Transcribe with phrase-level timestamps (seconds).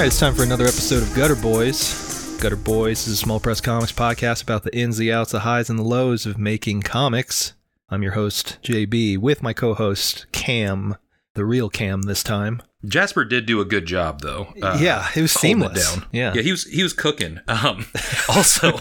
[0.00, 2.38] Right, it's time for another episode of Gutter Boys.
[2.40, 5.68] Gutter Boys is a small press comics podcast about the ins, the outs, the highs,
[5.68, 7.52] and the lows of making comics.
[7.90, 10.96] I'm your host, JB, with my co host, Cam,
[11.34, 12.62] the real Cam this time.
[12.86, 14.54] Jasper did do a good job though.
[14.62, 15.94] Uh, yeah, it was holding it seamless.
[15.94, 16.06] down.
[16.12, 16.32] Yeah.
[16.32, 17.40] yeah, he was he was cooking.
[17.48, 17.84] Um,
[18.30, 18.70] also,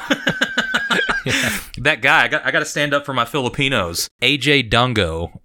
[1.79, 4.07] that guy I got I got to stand up for my Filipinos.
[4.21, 5.41] AJ Dungo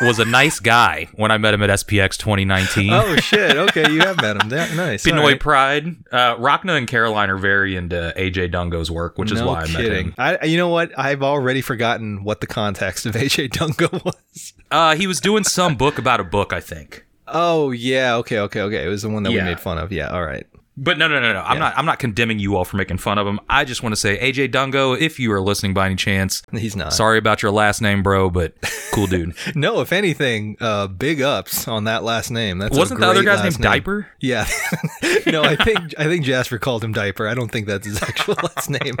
[0.00, 2.92] was a nice guy when I met him at SPX 2019.
[2.92, 3.56] Oh, shit.
[3.56, 4.50] Okay, you have met him.
[4.50, 5.04] Yeah, nice.
[5.04, 5.40] Pinoy right.
[5.40, 5.86] Pride.
[6.12, 9.66] Uh, Rockna and Caroline are very into AJ Dungo's work, which is no why I
[9.66, 10.06] met kidding.
[10.08, 10.14] him.
[10.18, 10.96] I, you know what?
[10.98, 14.52] I've already forgotten what the context of AJ Dungo was.
[14.70, 17.04] Uh, he was doing some book about a book, I think.
[17.28, 18.16] Oh, yeah.
[18.16, 18.84] Okay, okay, okay.
[18.84, 19.92] It was the one that we made fun of.
[19.92, 20.46] Yeah, all right.
[20.78, 21.40] But no, no, no, no.
[21.40, 21.60] I'm Yeah.
[21.60, 21.78] not.
[21.78, 23.40] I'm not condemning you all for making fun of him.
[23.48, 26.76] I just want to say, AJ Dungo, if you are listening by any chance, He's
[26.76, 26.92] not.
[26.92, 28.52] sorry about your last name, bro, but
[28.92, 29.34] cool dude.
[29.54, 32.58] No, if anything, uh, big ups on that last name.
[32.58, 34.08] That's Wasn't the other guy's last name Diaper?
[34.20, 34.46] Yeah.
[35.26, 37.26] no, I think I think Jasper called him Diaper.
[37.26, 38.96] I don't think that's his actual last name.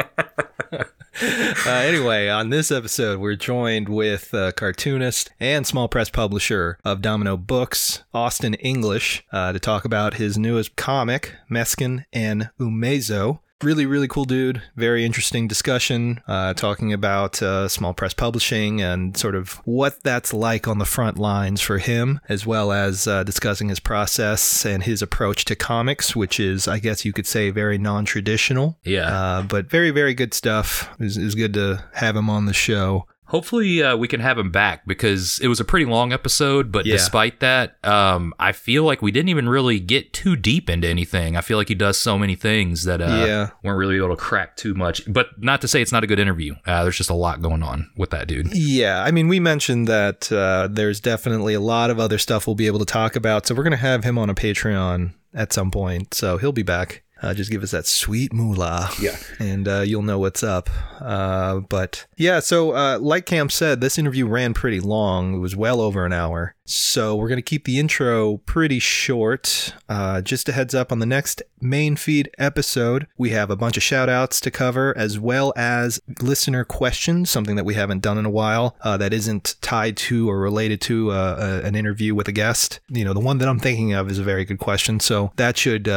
[1.66, 7.00] uh, anyway, on this episode, we're joined with uh, cartoonist and small press publisher of
[7.00, 13.40] Domino Books, Austin English, uh, to talk about his newest comic, Meskin and Umezo.
[13.62, 14.62] Really, really cool dude.
[14.76, 20.34] Very interesting discussion, uh, talking about uh, small press publishing and sort of what that's
[20.34, 24.82] like on the front lines for him, as well as uh, discussing his process and
[24.82, 28.78] his approach to comics, which is, I guess you could say, very non traditional.
[28.84, 29.08] Yeah.
[29.08, 30.90] Uh, but very, very good stuff.
[31.00, 33.06] It was, it was good to have him on the show.
[33.28, 36.70] Hopefully, uh, we can have him back because it was a pretty long episode.
[36.70, 36.92] But Yeah.
[36.94, 41.36] despite that, um, I feel like we didn't even really get too deep into anything.
[41.36, 43.50] I feel like he does so many things that uh, Yeah.
[43.64, 45.02] weren't really able to crack too much.
[45.06, 46.54] But not to say it's not a good interview.
[46.66, 48.48] Uh, there's just a lot going on with that dude.
[48.54, 52.54] Yeah, I mean, we mentioned that uh, there's definitely a lot of other stuff we'll
[52.56, 53.46] be able to talk about.
[53.46, 56.14] So we're going to have him on a Patreon at some point.
[56.14, 57.02] So he'll be back.
[57.22, 58.90] Uh, just give us that sweet moolah.
[59.00, 59.16] Yeah.
[59.38, 60.70] And uh, you'll know what's up.
[60.98, 65.34] Uh, but yeah, so uh, like Cam said, this interview ran pretty long.
[65.34, 66.54] It was well over an hour.
[66.64, 69.74] So we're going to keep the intro pretty short.
[69.88, 73.76] Uh, just a heads up on the next main feed episode, we have a bunch
[73.76, 78.18] of shout outs to cover as well as listener questions, something that we haven't done
[78.18, 82.14] in a while uh, that isn't tied to or related to uh, a, an interview
[82.14, 82.80] with a guest.
[82.88, 85.00] You know, the one that I'm thinking of is a very good question.
[85.00, 85.88] So that should.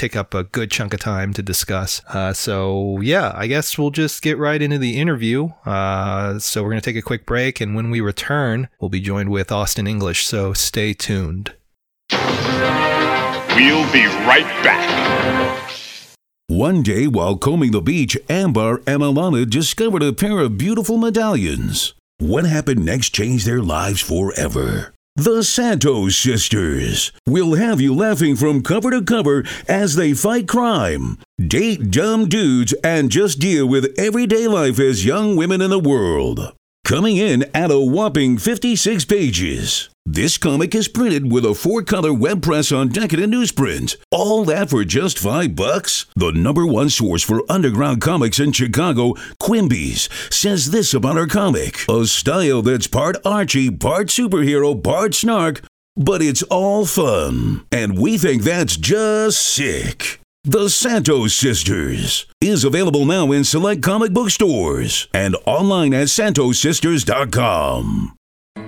[0.00, 2.00] Take up a good chunk of time to discuss.
[2.08, 5.50] Uh, so, yeah, I guess we'll just get right into the interview.
[5.66, 9.02] Uh, so, we're going to take a quick break, and when we return, we'll be
[9.02, 10.26] joined with Austin English.
[10.26, 11.52] So, stay tuned.
[12.10, 15.70] We'll be right back.
[16.46, 21.92] One day, while combing the beach, Ambar and Alana discovered a pair of beautiful medallions.
[22.16, 24.94] What happened next changed their lives forever.
[25.16, 31.18] The Santos sisters will have you laughing from cover to cover as they fight crime,
[31.38, 36.54] date dumb dudes, and just deal with everyday life as young women in the world.
[36.84, 39.89] Coming in at a whopping 56 pages.
[40.06, 43.96] This comic is printed with a four-color web press on decadent newsprint.
[44.10, 46.06] All that for just five bucks?
[46.16, 51.84] The number one source for underground comics in Chicago, Quimby's, says this about our comic.
[51.88, 55.62] A style that's part Archie, part superhero, part snark,
[55.96, 57.66] but it's all fun.
[57.70, 60.18] And we think that's just sick.
[60.44, 68.16] The Santos Sisters is available now in select comic book stores and online at santosisters.com.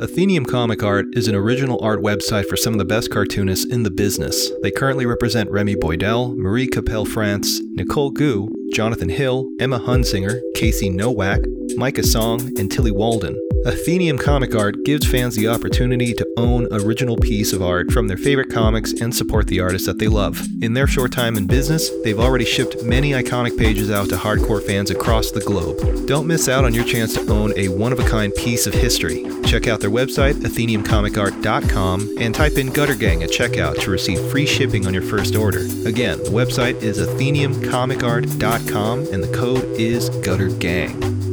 [0.00, 3.82] Athenium Comic Art is an original art website for some of the best cartoonists in
[3.82, 4.50] the business.
[4.62, 10.88] They currently represent Remy Boydell, Marie Capelle France, Nicole Goux, Jonathan Hill, Emma Hunsinger, Casey
[10.88, 11.40] Nowak,
[11.76, 13.36] Micah Song, and Tillie Walden.
[13.64, 18.16] Athenium Comic Art gives fans the opportunity to own original piece of art from their
[18.16, 20.44] favorite comics and support the artists that they love.
[20.62, 24.66] In their short time in business, they've already shipped many iconic pages out to hardcore
[24.66, 26.08] fans across the globe.
[26.08, 29.24] Don't miss out on your chance to own a one-of-a-kind piece of history.
[29.44, 34.46] Check out their website, atheniumcomicart.com, and type in Gutter Gang at checkout to receive free
[34.46, 35.60] shipping on your first order.
[35.86, 41.31] Again, the website is atheniumcomicart.com, and the code is Gutter Gang.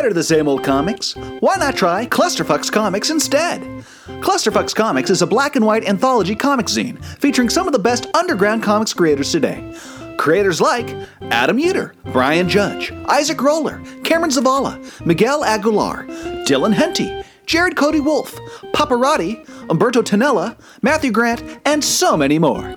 [0.00, 1.14] Tired of the same old comics?
[1.40, 3.60] Why not try Clusterfucks Comics instead?
[4.22, 8.06] Clusterfucks Comics is a black and white anthology comic zine featuring some of the best
[8.16, 9.74] underground comics creators today.
[10.16, 10.96] Creators like
[11.30, 16.06] Adam Uter, Brian Judge, Isaac Roller, Cameron Zavala, Miguel Aguilar,
[16.46, 18.34] Dylan Henty, Jared Cody Wolf,
[18.72, 22.74] Paparotti, Umberto Tanella, Matthew Grant, and so many more.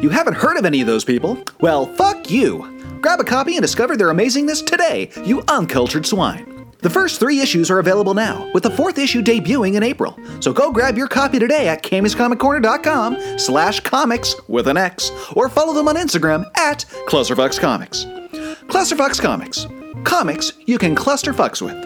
[0.00, 1.42] You haven't heard of any of those people?
[1.60, 2.73] Well, fuck you!
[3.04, 6.64] Grab a copy and discover their amazingness today, you uncultured swine.
[6.78, 10.18] The first three issues are available now, with the fourth issue debuting in April.
[10.40, 15.74] So go grab your copy today at kamiscomiccorner.com slash comics with an X, or follow
[15.74, 18.06] them on Instagram at Clusterfucks Comics.
[18.70, 19.66] Clusterfucks Comics.
[20.04, 21.76] Comics you can cluster fucks with.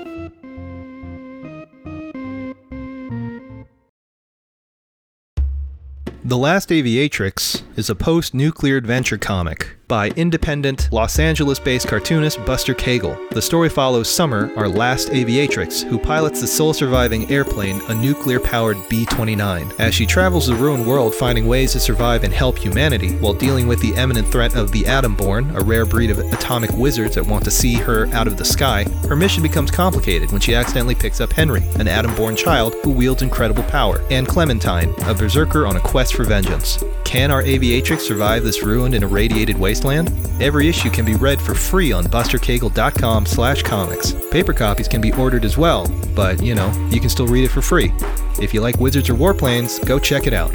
[6.24, 12.44] The Last Aviatrix is a post nuclear adventure comic by independent Los Angeles based cartoonist
[12.44, 13.18] Buster Cagle.
[13.30, 18.38] The story follows Summer, our last aviatrix, who pilots the sole surviving airplane, a nuclear
[18.38, 19.72] powered B 29.
[19.78, 23.66] As she travels the ruined world finding ways to survive and help humanity while dealing
[23.66, 27.44] with the imminent threat of the Atomborn, a rare breed of atomic wizards that want
[27.44, 31.20] to see her out of the sky, her mission becomes complicated when she accidentally picks
[31.20, 35.80] up Henry, an Atomborn child who wields incredible power, and Clementine, a berserker on a
[35.80, 36.84] quest for vengeance.
[37.04, 39.77] Can our aviatrix survive this ruined and irradiated wasteland?
[40.40, 44.12] Every issue can be read for free on bustercagle.com slash comics.
[44.30, 47.50] Paper copies can be ordered as well, but, you know, you can still read it
[47.50, 47.92] for free.
[48.40, 50.54] If you like wizards or warplanes, go check it out.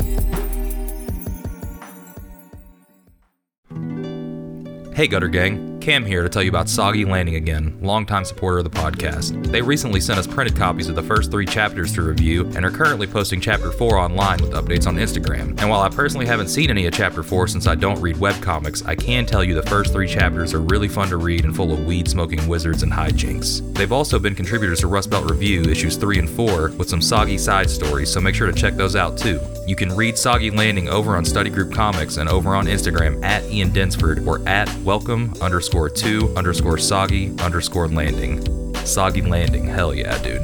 [4.95, 8.63] Hey Gutter Gang, Cam here to tell you about Soggy Landing again, longtime supporter of
[8.63, 9.51] the podcast.
[9.51, 12.71] They recently sent us printed copies of the first three chapters to review and are
[12.71, 15.59] currently posting chapter 4 online with updates on Instagram.
[15.59, 18.87] And while I personally haven't seen any of chapter 4 since I don't read webcomics,
[18.87, 21.73] I can tell you the first three chapters are really fun to read and full
[21.73, 23.75] of weed smoking wizards and hijinks.
[23.75, 27.37] They've also been contributors to Rust Belt Review issues 3 and 4 with some soggy
[27.37, 29.37] side stories, so make sure to check those out too.
[29.67, 33.43] You can read Soggy Landing over on Study Group Comics and over on Instagram at
[33.51, 38.41] Ian Densford or at welcome underscore two underscore soggy underscore landing.
[38.85, 40.41] Soggy Landing, hell yeah, dude.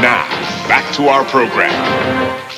[0.00, 0.26] Now,
[0.68, 2.53] back to our program.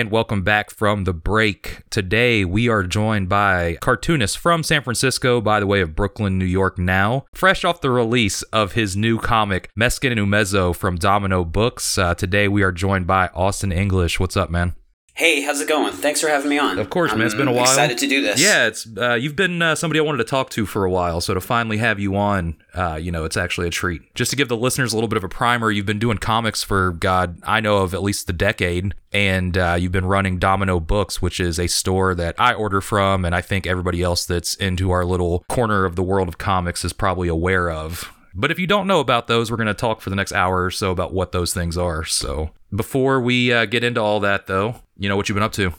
[0.00, 1.82] And welcome back from the break.
[1.90, 6.46] Today we are joined by cartoonist from San Francisco by the way of Brooklyn, New
[6.46, 7.26] York now.
[7.34, 11.98] Fresh off the release of his new comic, Meskin and Umezo from Domino Books.
[11.98, 14.18] Uh, today we are joined by Austin English.
[14.18, 14.74] What's up, man?
[15.20, 15.92] Hey, how's it going?
[15.92, 16.78] Thanks for having me on.
[16.78, 17.26] Of course, man.
[17.26, 17.66] It's been a I'm while.
[17.66, 18.40] Excited to do this.
[18.40, 21.20] Yeah, it's uh, you've been uh, somebody I wanted to talk to for a while,
[21.20, 24.14] so to finally have you on, uh, you know, it's actually a treat.
[24.14, 26.62] Just to give the listeners a little bit of a primer, you've been doing comics
[26.62, 30.80] for God, I know of at least the decade, and uh, you've been running Domino
[30.80, 34.54] Books, which is a store that I order from, and I think everybody else that's
[34.54, 38.10] into our little corner of the world of comics is probably aware of.
[38.32, 40.64] But if you don't know about those, we're going to talk for the next hour
[40.64, 42.04] or so about what those things are.
[42.04, 45.52] So before we uh, get into all that, though, you know what you've been up
[45.54, 45.72] to.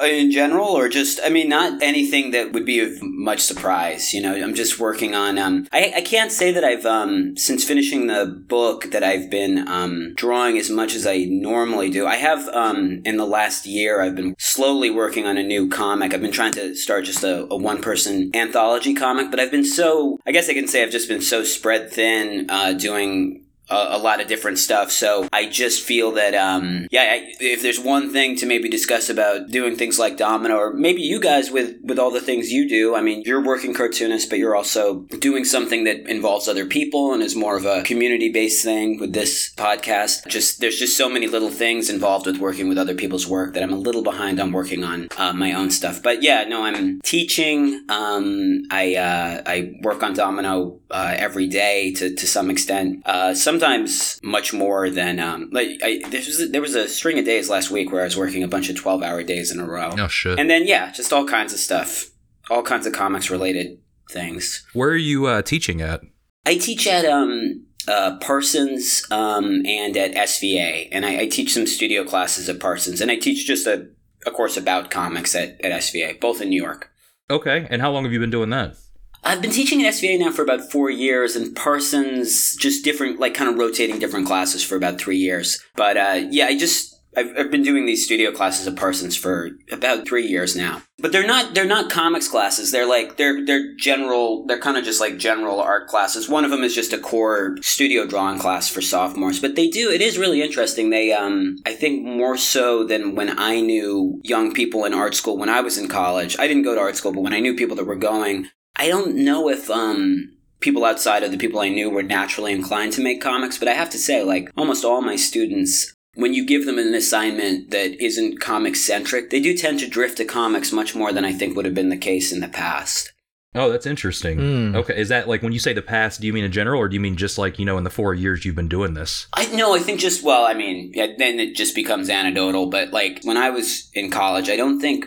[0.00, 4.12] Uh, In general, or just, I mean, not anything that would be of much surprise.
[4.12, 7.62] You know, I'm just working on, um, I, I can't say that I've, um, since
[7.62, 12.06] finishing the book, that I've been, um, drawing as much as I normally do.
[12.06, 16.12] I have, um, in the last year, I've been slowly working on a new comic.
[16.12, 19.64] I've been trying to start just a, a one person anthology comic, but I've been
[19.64, 23.86] so, I guess I can say I've just been so spread thin, uh, doing a,
[23.90, 24.90] a lot of different stuff.
[24.90, 29.08] So I just feel that, um, yeah, I, if there's one thing to maybe discuss
[29.08, 32.68] about doing things like Domino, or maybe you guys with with all the things you
[32.68, 32.94] do.
[32.94, 37.22] I mean, you're working cartoonist, but you're also doing something that involves other people and
[37.22, 40.26] is more of a community based thing with this podcast.
[40.26, 43.62] Just there's just so many little things involved with working with other people's work that
[43.62, 46.02] I'm a little behind on working on uh, my own stuff.
[46.02, 47.84] But yeah, no, I'm teaching.
[47.88, 53.02] Um, I uh, I work on Domino uh, every day to to some extent.
[53.06, 57.24] Uh, sometimes much more than um, like I, there was there was a string of
[57.24, 59.66] days last week where I was working a bunch of twelve hour days in a
[59.66, 59.90] row.
[59.96, 60.38] Oh shit.
[60.38, 62.10] And then yeah, just all kinds of stuff,
[62.50, 63.78] all kinds of comics related
[64.10, 64.66] things.
[64.72, 66.00] Where are you uh, teaching at?
[66.44, 71.66] I teach at um, uh, Parsons um, and at SVA, and I, I teach some
[71.66, 73.88] studio classes at Parsons, and I teach just a,
[74.26, 76.90] a course about comics at, at SVA, both in New York.
[77.30, 77.66] Okay.
[77.70, 78.76] And how long have you been doing that?
[79.24, 83.34] I've been teaching at SVA now for about four years, and Parsons just different, like
[83.34, 85.58] kind of rotating different classes for about three years.
[85.76, 89.50] But uh, yeah, I just I've, I've been doing these studio classes at Parsons for
[89.70, 90.82] about three years now.
[90.98, 92.70] But they're not they're not comics classes.
[92.70, 94.46] They're like they're they're general.
[94.46, 96.28] They're kind of just like general art classes.
[96.28, 99.40] One of them is just a core studio drawing class for sophomores.
[99.40, 100.90] But they do it is really interesting.
[100.90, 105.36] They um I think more so than when I knew young people in art school
[105.36, 106.36] when I was in college.
[106.38, 108.88] I didn't go to art school, but when I knew people that were going, I
[108.88, 113.02] don't know if um people outside of the people I knew were naturally inclined to
[113.02, 116.64] make comics, but I have to say, like, almost all my students, when you give
[116.64, 120.94] them an assignment that isn't comic centric, they do tend to drift to comics much
[120.94, 123.12] more than I think would have been the case in the past.
[123.56, 124.38] Oh, that's interesting.
[124.38, 124.76] Mm.
[124.76, 126.20] Okay, is that like when you say the past?
[126.20, 127.90] Do you mean in general, or do you mean just like you know in the
[127.90, 129.28] four years you've been doing this?
[129.32, 132.66] I no, I think just well, I mean, yeah, then it just becomes anecdotal.
[132.66, 135.06] But like when I was in college, I don't think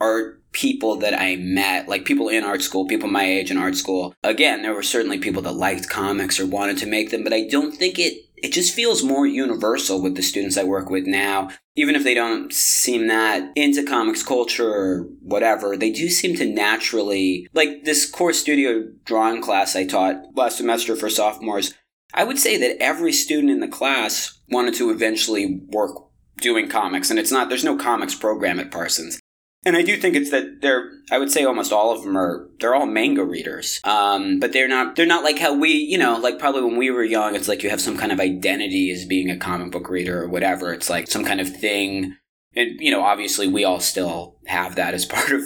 [0.00, 3.76] art people that I met, like people in art school, people my age in art
[3.76, 4.14] school.
[4.22, 7.46] Again, there were certainly people that liked comics or wanted to make them, but I
[7.46, 8.22] don't think it.
[8.36, 11.48] It just feels more universal with the students I work with now.
[11.76, 16.44] Even if they don't seem that into comics culture or whatever, they do seem to
[16.44, 21.72] naturally like this core studio drawing class I taught last semester for sophomores.
[22.12, 25.96] I would say that every student in the class wanted to eventually work
[26.36, 29.18] doing comics, and it's not, there's no comics program at Parsons.
[29.66, 32.48] And I do think it's that they're, I would say almost all of them are,
[32.60, 33.80] they're all manga readers.
[33.84, 36.90] Um, but they're not, they're not like how we, you know, like probably when we
[36.90, 39.88] were young, it's like you have some kind of identity as being a comic book
[39.88, 40.72] reader or whatever.
[40.72, 42.16] It's like some kind of thing.
[42.54, 45.42] And, you know, obviously we all still have that as part of,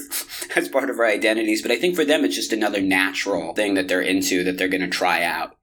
[0.56, 1.62] as part of our identities.
[1.62, 4.68] But I think for them, it's just another natural thing that they're into that they're
[4.68, 5.54] going to try out.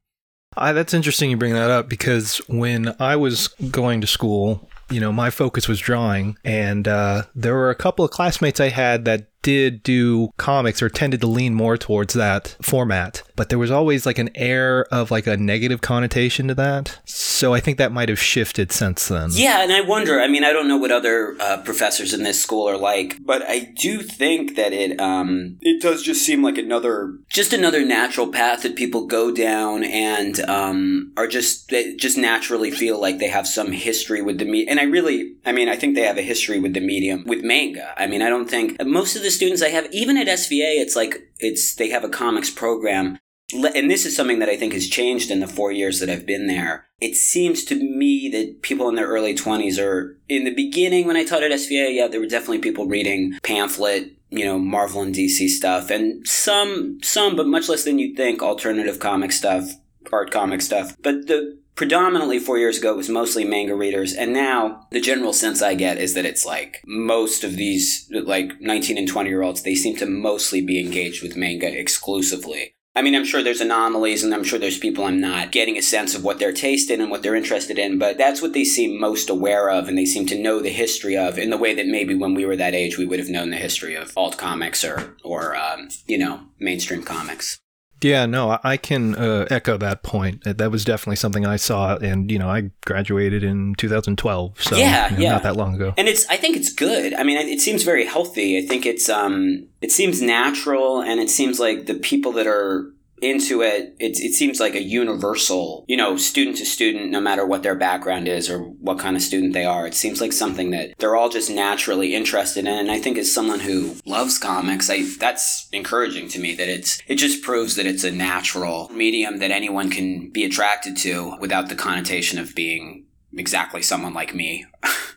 [0.57, 4.99] I, that's interesting you bring that up because when I was going to school, you
[4.99, 9.05] know, my focus was drawing, and uh, there were a couple of classmates I had
[9.05, 13.69] that did do comics or tended to lean more towards that format, but there was
[13.69, 16.99] always like an air of like a negative connotation to that.
[17.05, 19.29] So I think that might have shifted since then.
[19.33, 20.19] Yeah, and I wonder.
[20.19, 23.43] I mean, I don't know what other uh, professors in this school are like, but
[23.43, 28.29] I do think that it um, it does just seem like another just another natural
[28.29, 33.47] path that people go down and um, are just just naturally feel like they have
[33.47, 34.71] some history with the medium.
[34.71, 37.43] And I really, I mean, I think they have a history with the medium with
[37.43, 37.93] manga.
[37.95, 40.95] I mean, I don't think most of the students I have, even at SVA, it's
[40.95, 43.19] like it's they have a comics program
[43.53, 46.25] and this is something that I think has changed in the four years that I've
[46.25, 46.87] been there.
[46.99, 51.17] It seems to me that people in their early 20s are, in the beginning when
[51.17, 55.13] I taught at SVA, yeah, there were definitely people reading pamphlet, you know, Marvel and
[55.13, 59.69] DC stuff, and some, some, but much less than you'd think, alternative comic stuff,
[60.11, 60.95] art comic stuff.
[61.03, 65.33] But the predominantly four years ago it was mostly manga readers and now the general
[65.33, 69.41] sense i get is that it's like most of these like 19 and 20 year
[69.41, 73.59] olds they seem to mostly be engaged with manga exclusively I mean, I'm sure there's
[73.59, 77.01] anomalies and I'm sure there's people I'm not getting a sense of what they're tasting
[77.01, 80.05] and what they're interested in, but that's what they seem most aware of and they
[80.05, 82.73] seem to know the history of in the way that maybe when we were that
[82.73, 86.39] age we would have known the history of alt comics or, or um, you know,
[86.57, 87.59] mainstream comics.
[88.01, 90.43] Yeah, no, I- can uh, echo that point.
[90.43, 95.09] That was definitely something I saw, and you know, I graduated in 2012, so Yeah,
[95.11, 95.31] you know, yeah.
[95.31, 95.93] not that long ago.
[95.97, 97.13] And it's I think it's good.
[97.13, 98.57] I mean, it seems very healthy.
[98.57, 102.91] I think it's um it seems natural and it seems like the people that are
[103.21, 107.45] into it, it, it seems like a universal, you know, student to student, no matter
[107.45, 109.87] what their background is or what kind of student they are.
[109.87, 112.67] It seems like something that they're all just naturally interested in.
[112.67, 117.01] And I think as someone who loves comics, I that's encouraging to me that it's
[117.07, 121.69] it just proves that it's a natural medium that anyone can be attracted to without
[121.69, 124.65] the connotation of being exactly someone like me.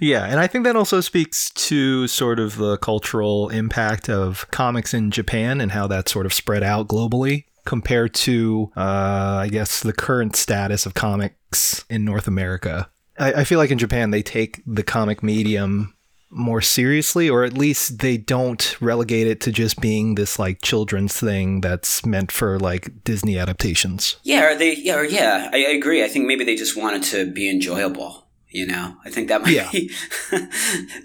[0.00, 4.94] yeah, and I think that also speaks to sort of the cultural impact of comics
[4.94, 9.80] in Japan and how that sort of spread out globally compared to, uh, I guess,
[9.80, 12.90] the current status of comics in North America.
[13.18, 15.94] I, I feel like in Japan they take the comic medium
[16.34, 21.18] more seriously, or at least they don't relegate it to just being this like children's
[21.18, 24.16] thing that's meant for like Disney adaptations.
[24.24, 26.02] Yeah, they yeah, or yeah, I, I agree.
[26.02, 28.23] I think maybe they just want it to be enjoyable.
[28.54, 29.68] You know, I think that might Yeah.
[29.72, 29.90] be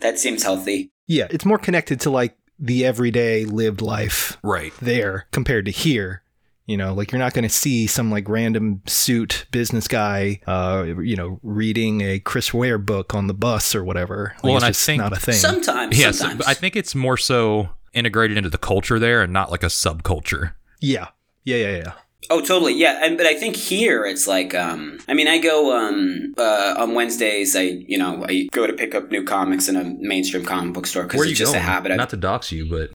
[0.01, 0.91] that seems healthy.
[1.07, 4.71] Yeah, it's more connected to like the everyday lived life Right.
[4.81, 6.21] there compared to here.
[6.67, 10.85] You know, like you're not going to see some like random suit business guy, uh,
[11.01, 14.33] you know, reading a Chris Ware book on the bus or whatever.
[14.35, 15.33] Like, Well, it's and I just think not a thing.
[15.33, 16.37] Sometimes, Yes, sometimes.
[16.37, 19.67] but I think it's more so integrated into the culture there and not like a
[19.67, 20.53] subculture.
[20.79, 21.07] yeah,
[21.43, 21.91] yeah, yeah, yeah.
[22.31, 22.75] Oh, totally.
[22.75, 26.75] Yeah, and, but I think here it's like, um, I mean, I go um, uh,
[26.77, 27.55] on Wednesdays.
[27.55, 30.85] I you know I go to pick up new comics in a mainstream comic book
[30.85, 31.63] store because it's just going?
[31.63, 31.95] a habit.
[31.95, 32.91] Not to dox you, but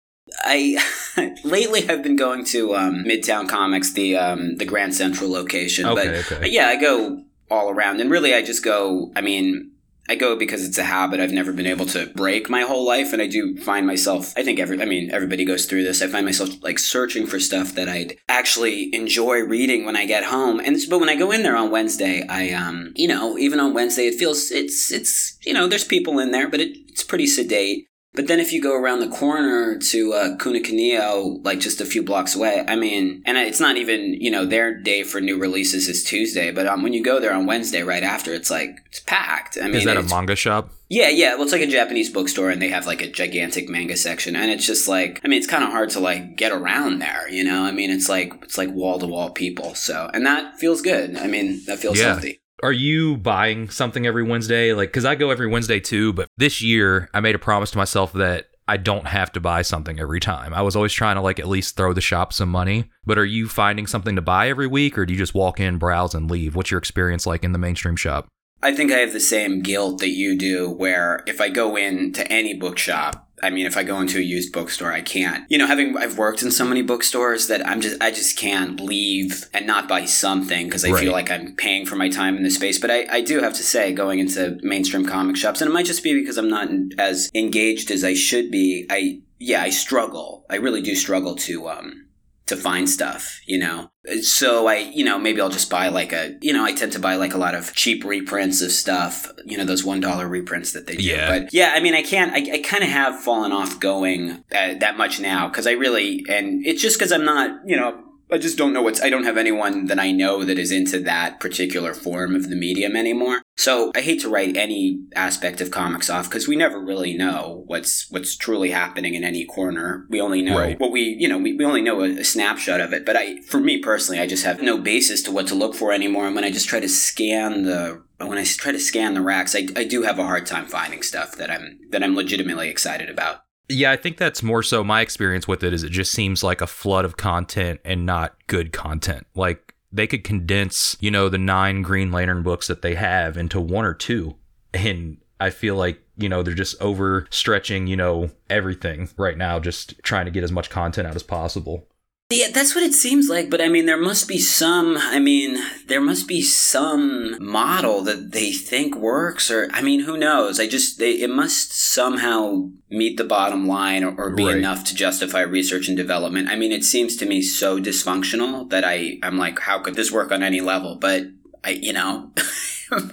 [0.43, 0.79] I
[1.45, 5.87] lately I've been going to um, Midtown Comics, the um, the Grand Central location.
[5.87, 6.39] Okay, but, okay.
[6.41, 9.13] but yeah, I go all around, and really I just go.
[9.15, 9.70] I mean.
[10.11, 13.13] I go because it's a habit I've never been able to break my whole life,
[13.13, 14.35] and I do find myself.
[14.37, 16.03] I think every, I mean, everybody goes through this.
[16.03, 20.25] I find myself like searching for stuff that I'd actually enjoy reading when I get
[20.25, 20.59] home.
[20.59, 23.73] And but when I go in there on Wednesday, I um, you know, even on
[23.73, 27.29] Wednesday, it feels it's it's you know, there's people in there, but it, it's pretty
[27.29, 27.87] sedate.
[28.13, 32.03] But then if you go around the corner to uh, Cuneo, like just a few
[32.03, 35.89] blocks away, I mean, and it's not even, you know, their day for new releases
[35.89, 39.01] is Tuesday, but um, when you go there on Wednesday right after, it's like, it's
[39.01, 39.57] packed.
[39.61, 40.73] I mean, is that a manga shop?
[40.89, 41.35] yeah, yeah.
[41.35, 44.51] Well, it's like a Japanese bookstore, and they have like a gigantic manga section, and
[44.51, 47.45] it's just like, I mean, it's kind of hard to like get around there, you
[47.45, 47.63] know.
[47.63, 51.17] I mean, it's like it's like wall to wall people, so and that feels good.
[51.17, 52.07] I mean, that feels Yeah.
[52.15, 52.40] healthy.
[52.63, 54.73] Are you buying something every Wednesday?
[54.75, 57.79] Like, because I go every Wednesday too, but this year I made a promise to
[57.79, 60.55] myself that I don't have to buy something every time.
[60.55, 62.91] I was always trying to like at least throw the shop some money.
[63.05, 65.79] But are you finding something to buy every week, or do you just walk in,
[65.79, 66.55] browse, and leave?
[66.55, 68.29] What's your experience like in the mainstream shop?
[68.63, 72.31] I think I have the same guilt that you do, where if I go into
[72.31, 75.45] any bookshop, I mean, if I go into a used bookstore, I can't.
[75.49, 78.81] You know, having I've worked in so many bookstores that I'm just I just can't
[78.81, 81.01] leave and not buy something because I Right.
[81.05, 82.79] feel like I'm paying for my time in the space.
[82.79, 85.87] But I, I do have to say, going into mainstream comic shops, and it might
[85.87, 88.87] just be because I'm not as engaged as I should be.
[88.91, 90.45] I yeah, I struggle.
[90.51, 92.07] I really do struggle to um
[92.51, 93.91] to find stuff, you know.
[94.23, 96.99] So I, you know, maybe I'll just buy like a, you know, I tend to
[96.99, 100.73] buy like a lot of cheap reprints of stuff, you know, those one dollar reprints
[100.73, 101.03] that they do.
[101.03, 101.39] Yeah.
[101.39, 104.75] But yeah, I mean, I can't, I, I kind of have fallen off going uh,
[104.81, 108.05] that much now because I really, and it's just because I'm not, you know.
[108.33, 109.03] I just don't know what's.
[109.03, 112.57] I don't have anyone that I know that is into that particular form of the
[112.57, 113.43] medium anymore.
[113.57, 117.65] So I hate to write any aspect of comics off because we never really know
[117.67, 120.07] what's what's truly happening in any corner.
[120.09, 120.81] We only know Right.
[120.81, 123.05] what we, you know, we, we only know a, a snapshot of it.
[123.05, 125.93] But I, for me personally, I just have no basis to what to look for
[125.93, 126.27] anymore.
[126.27, 129.55] And when I just try to scan the, when I try to scan the racks,
[129.55, 133.11] I, I do have a hard time finding stuff that I'm that I'm legitimately excited
[133.11, 133.43] about.
[133.73, 136.61] Yeah, I think that's more so my experience with it is it just seems like
[136.61, 139.29] a flood of content and not good content.
[139.37, 143.61] Like they could condense, you know, the nine Green Lantern books that they have into
[143.61, 144.35] one or two.
[144.75, 150.03] And I feel like, you know, they're just overstretching, you know, everything right now, just
[150.03, 151.87] trying to get as much content out as possible.
[152.33, 153.51] Yeah, that's what it seems like.
[153.51, 154.97] But I mean, there must be some.
[154.97, 160.17] I mean, there must be some model that they think works, or I mean, who
[160.17, 160.61] knows?
[160.61, 164.57] I just they it must somehow meet the bottom line or, or be Right.
[164.57, 166.49] enough to justify research and development.
[166.49, 170.13] I mean, it seems to me so dysfunctional that I I'm like, how could this
[170.13, 170.97] work on any level?
[171.01, 171.25] But
[171.65, 172.31] I, you know.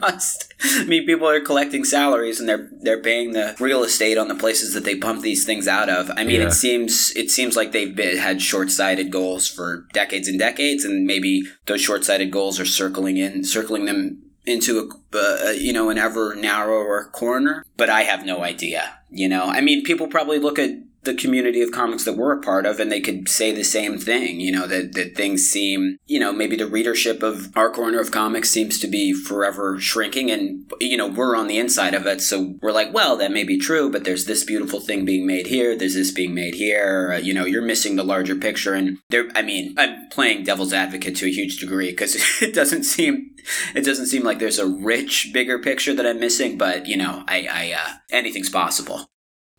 [0.02, 4.28] Must I mean people are collecting salaries and they're they're paying the real estate on
[4.28, 6.10] the places that they pump these things out of.
[6.18, 6.48] I mean, Yeah.
[6.48, 11.06] it seems it seems like they've been, had short-sighted goals for decades and decades, and
[11.06, 14.80] maybe those short-sighted goals are circling in, circling them into
[15.14, 17.64] a uh, you know an ever narrower corner.
[17.76, 18.98] But I have no idea.
[19.12, 20.72] You know, I mean, people probably look at
[21.08, 23.98] the community of comics that we're a part of and they could say the same
[23.98, 28.00] thing, you know, that, that things seem, you know, maybe the readership of our corner
[28.00, 32.06] of comics seems to be forever shrinking and, you know, we're on the inside of
[32.06, 32.22] it.
[32.22, 35.48] So we're like, well, that may be true, but there's this beautiful thing being made
[35.48, 35.76] here.
[35.76, 37.14] There's this being made here.
[37.14, 38.74] Uh, you know, you're missing the larger picture.
[38.74, 42.84] And there, I mean, I'm playing devil's advocate to a huge degree because it doesn't
[42.84, 43.32] seem,
[43.74, 47.24] it doesn't seem like there's a rich, bigger picture that I'm missing, but, you know,
[47.28, 49.10] I, I, uh, anything's possible.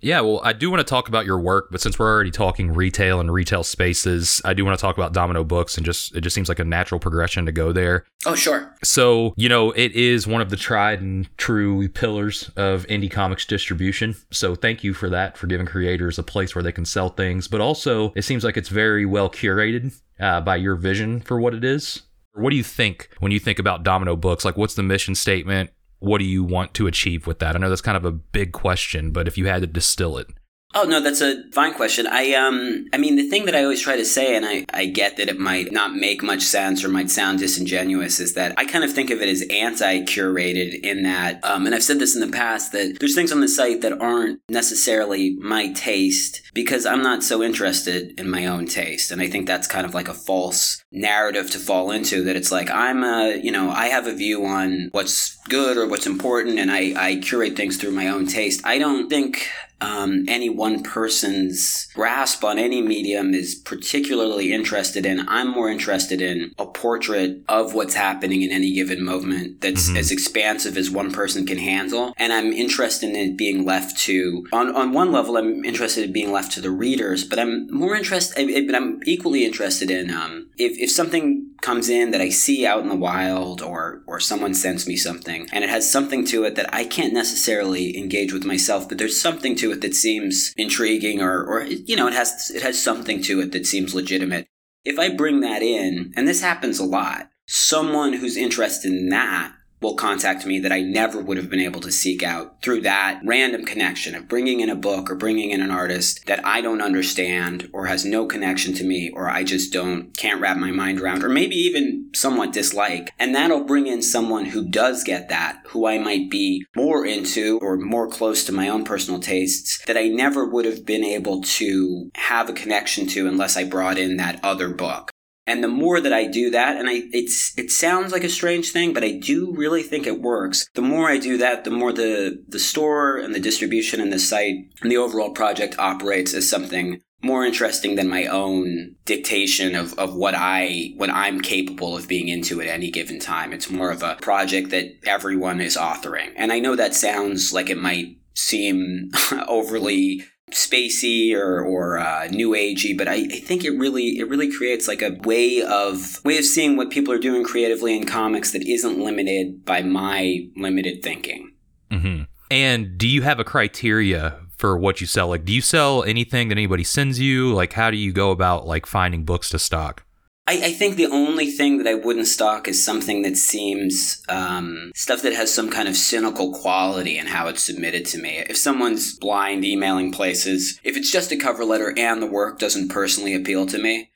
[0.01, 2.73] Yeah, well, I do want to talk about your work, but since we're already talking
[2.73, 6.21] retail and retail spaces, I do want to talk about Domino Books and just it
[6.21, 8.05] just seems like a natural progression to go there.
[8.25, 8.77] Oh, sure.
[8.85, 13.45] So, you know, it is one of the tried and true pillars of indie comics
[13.45, 14.15] distribution.
[14.31, 17.49] So, thank you for that, for giving creators a place where they can sell things.
[17.49, 21.55] But also, it seems like it's very well curated uh, by your vision for what
[21.55, 22.03] it is.
[22.35, 24.45] What do you think when you think about Domino Books?
[24.45, 25.71] Like, what's the mission statement?
[25.99, 27.55] What do you want to achieve with that?
[27.55, 30.29] I know that's kind of a big question, but if you had to distill it.
[30.75, 32.07] Oh no, that's a fine question.
[32.07, 34.85] I um I mean the thing that I always try to say and I, I
[34.85, 38.67] get that it might not make much sense or might sound disingenuous is that I
[38.67, 42.21] kind of think of it as anti-curated in that um and I've said this in
[42.21, 47.03] the past that there's things on the site that aren't necessarily my taste because I'm
[47.03, 49.11] not so interested in my own taste.
[49.11, 52.53] And I think that's kind of like a false narrative to fall into that it's
[52.53, 56.59] like I'm a you know, I have a view on what's good or what's important
[56.59, 58.61] and I, I curate things through my own taste.
[58.65, 59.49] I don't think
[59.81, 65.29] um, any one person's grasp on any medium is particularly interested in.
[65.29, 69.97] I'm more interested in a portrait of what's happening in any given moment that's mm-hmm.
[69.97, 72.13] as expansive as one person can handle.
[72.17, 76.13] And I'm interested in it being left to, on, on one level, I'm interested in
[76.13, 80.49] being left to the readers, but I'm more interested, but I'm equally interested in um,
[80.57, 84.55] if, if something comes in that I see out in the wild or or someone
[84.55, 88.45] sends me something and it has something to it that I can't necessarily engage with
[88.45, 92.51] myself but there's something to it that seems intriguing or or you know it has
[92.55, 94.47] it has something to it that seems legitimate.
[94.85, 99.53] If I bring that in and this happens a lot someone who's interested in that
[99.81, 103.21] will contact me that I never would have been able to seek out through that
[103.25, 106.83] random connection of bringing in a book or bringing in an artist that I don't
[106.83, 111.01] understand or has no connection to me or I just don't can't wrap my mind
[111.01, 113.13] around or maybe even somewhat dislike.
[113.19, 117.59] And that'll bring in someone who does get that who I might be more into
[117.63, 121.43] or more close to my own personal tastes that I never would have been able
[121.43, 125.11] to have a connection to unless I brought in that other book
[125.49, 128.71] and the more that I do that, and I, it's, it sounds like a strange
[128.71, 130.69] thing, but I do really think it works.
[130.75, 134.19] The more I do that, the more the, the store and the distribution and the
[134.19, 139.99] site and the overall project operates as something more interesting than my own dictation of,
[139.99, 143.53] of what I what I'm capable of being into at any given time.
[143.53, 146.33] It's more of a project that everyone is authoring.
[146.37, 149.11] And I know that sounds like it might seem
[149.49, 154.51] overly spacey or or uh, new agey, but I, I, think it really it really
[154.51, 158.53] creates like a way of way of seeing what people are doing creatively in comics
[158.53, 161.53] that isn't limited by my limited thinking.
[161.91, 162.23] Mm-hmm.
[162.51, 165.29] And do you have a criteria for what you sell?
[165.29, 167.55] Like, do you sell anything that anybody sends you?
[167.55, 170.05] Like, how do you go about like finding books to stock?
[170.49, 174.93] I, I, think the only thing that I wouldn't stock is something that seems um,
[174.95, 178.39] stuff that has some kind of cynical quality in how it's submitted to me.
[178.49, 182.89] If someone's blind emailing places, if it's just a cover letter and the work doesn't
[182.89, 184.11] personally appeal to me,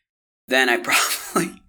[0.49, 0.77] then I
[1.35, 1.62] probably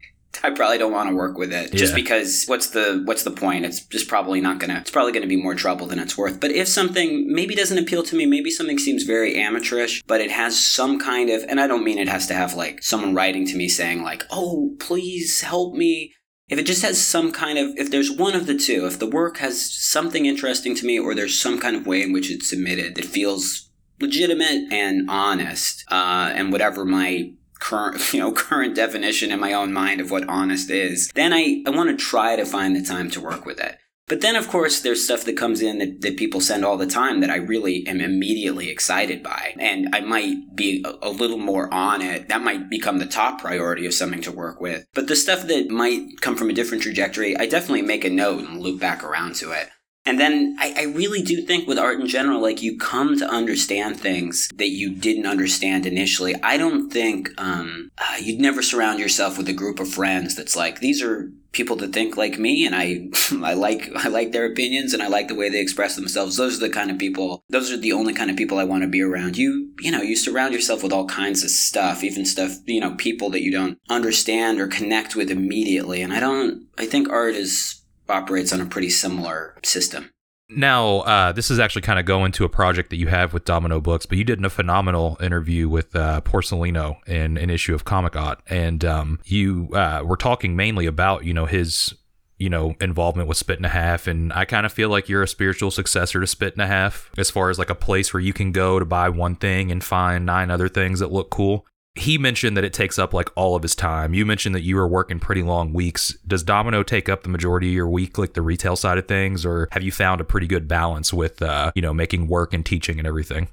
[0.45, 2.03] I probably don't want to work with it just yeah.
[2.03, 3.63] because what's the what's the point?
[3.65, 4.79] It's just probably not gonna.
[4.79, 6.41] It's probably gonna be more trouble than it's worth.
[6.41, 10.31] But if something maybe doesn't appeal to me, maybe something seems very amateurish, but it
[10.31, 13.47] has some kind of, and I don't mean it has to have like someone writing
[13.47, 16.13] to me saying like, "Oh, please help me."
[16.49, 19.09] If it just has some kind of, if there's one of the two, if the
[19.09, 22.49] work has something interesting to me, or there's some kind of way in which it's
[22.49, 23.69] submitted that feels
[24.01, 27.31] legitimate and honest, uh, and whatever my
[27.63, 31.63] current you know current definition in my own mind of what honest is then i,
[31.65, 33.77] I want to try to find the time to work with it.
[34.07, 36.85] But then of course there's stuff that comes in that, that people send all the
[36.85, 39.55] time that i really am immediately excited by.
[39.59, 42.27] And i might be a, a little more on it.
[42.27, 44.85] That might become the top priority of something to work with.
[44.93, 48.43] But the stuff that might come from a different trajectory i definitely make a note
[48.43, 49.69] and loop back around to it
[50.05, 53.25] and then I, I, really do think with art in general, like you come to
[53.25, 56.35] understand things that you didn't understand initially.
[56.43, 60.57] I don't think um, uh, you'd never surround yourself with a group of friends that's
[60.57, 63.07] like these are people that think like me, and I
[63.49, 66.35] I like I like their opinions and I like the way they express themselves.
[66.35, 67.43] Those are the kind of people.
[67.49, 69.37] Those are the only kind of people I want to be around.
[69.37, 72.95] You you know you surround yourself with all kinds of stuff, even stuff you know
[72.95, 76.01] people that you don't understand or connect with immediately.
[76.01, 76.67] And I don't.
[76.77, 80.09] I think art is operates on a pretty similar system.
[80.49, 83.45] Now, uh, this is actually kind of going to a project that you have with
[83.45, 87.85] Domino Books, but you did a phenomenal interview with uh, Porcellino in an issue of
[87.85, 91.93] Comic Ot, and um, you uh, were talking mainly about you know his
[92.37, 95.23] you know involvement with Spit and a Half, and I kind of feel like you're
[95.23, 98.21] a spiritual successor to Spit and a Half as far as like a place where
[98.21, 101.65] you can go to buy one thing and find nine other things that look cool
[101.95, 104.13] he mentioned that it takes up like all of his time.
[104.13, 106.15] You mentioned that you were working pretty long weeks.
[106.25, 109.45] Does Domino take up the majority of your week, like the retail side of things,
[109.45, 112.65] or have you found a pretty good balance with, uh, you know, making work and
[112.65, 113.47] teaching and everything?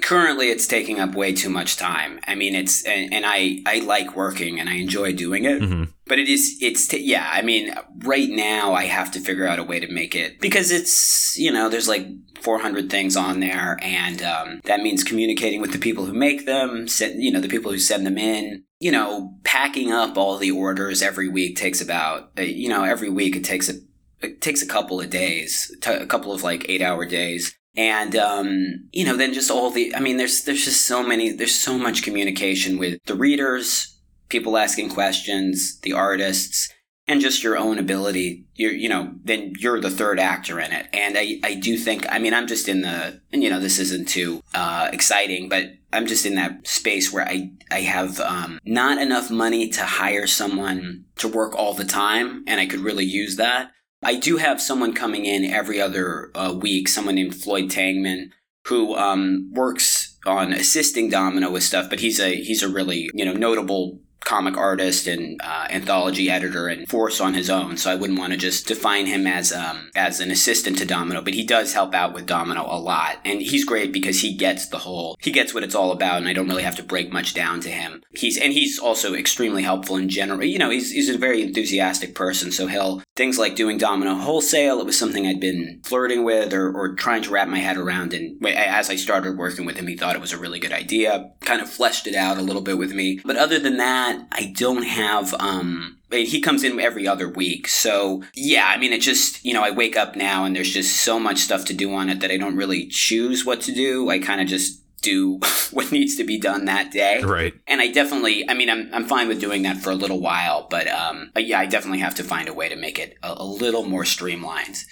[0.00, 2.20] Currently, it's taking up way too much time.
[2.26, 5.88] I mean, it's and, and I I like working and I enjoy doing it, Mhm.
[6.06, 7.28] but it is it's t- yeah.
[7.30, 10.70] I mean, right now I have to figure out a way to make it because
[10.70, 12.06] it's you know there's like
[12.40, 16.86] 400 things on there, and um, that means communicating with the people who make them,
[16.88, 18.64] send, you know, the people who send them in.
[18.80, 23.10] You know, packing up all the orders every week takes about uh, you know every
[23.10, 23.74] week it takes a
[24.22, 28.16] it takes a couple of days, t- a couple of like eight hour days and
[28.16, 31.54] um, you know then just all the i mean there's there's just so many there's
[31.54, 36.68] so much communication with the readers people asking questions the artists
[37.06, 38.46] and just your own ability.
[38.54, 40.86] You're you know then you're the third actor in it.
[40.92, 43.78] And i i do think i mean i'm just in the and you know this
[43.78, 48.58] isn't too uh, exciting but i'm just in that space where i i have um,
[48.64, 53.04] not enough money to hire someone to work all the time and i could really
[53.04, 53.70] use that
[54.04, 58.30] I do have someone coming in every other uh, week, someone named Floyd Tangeman,
[58.66, 63.24] who um, works on assisting Domino with stuff, but he's a he's a really you
[63.24, 67.76] know notable comic artist and uh, anthology editor and force on his own.
[67.76, 71.22] So I wouldn't want to just define him as um, as an assistant to Domino,
[71.22, 74.68] but he does help out with Domino a lot, and he's great because he gets
[74.68, 77.12] the whole he gets what it's all about, and I don't really have to break
[77.12, 78.02] much down to him.
[78.14, 80.44] He's and he's also extremely helpful in general.
[80.44, 84.80] You know, he's he's a very enthusiastic person, so he'll things like doing Domino wholesale.
[84.80, 88.14] It was something I'd been flirting with or, or trying to wrap my head around,
[88.14, 91.30] and as I started working with him, he thought it was a really good idea.
[91.40, 94.13] Kind of fleshed it out a little bit with me, but other than that.
[94.32, 97.66] I don't have um he comes in every other week.
[97.66, 100.98] So, yeah, I mean it just, you know, I wake up now and there's just
[100.98, 104.08] so much stuff to do on it that I don't really choose what to do.
[104.10, 105.38] I kind of just do
[105.70, 107.22] what needs to be done that day.
[107.22, 107.54] Right.
[107.66, 110.66] And I definitely, I mean, I'm, I'm fine with doing that for a little while,
[110.68, 113.34] but um, but yeah, I definitely have to find a way to make it a,
[113.36, 114.84] a little more streamlined.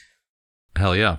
[0.77, 1.19] Hell yeah.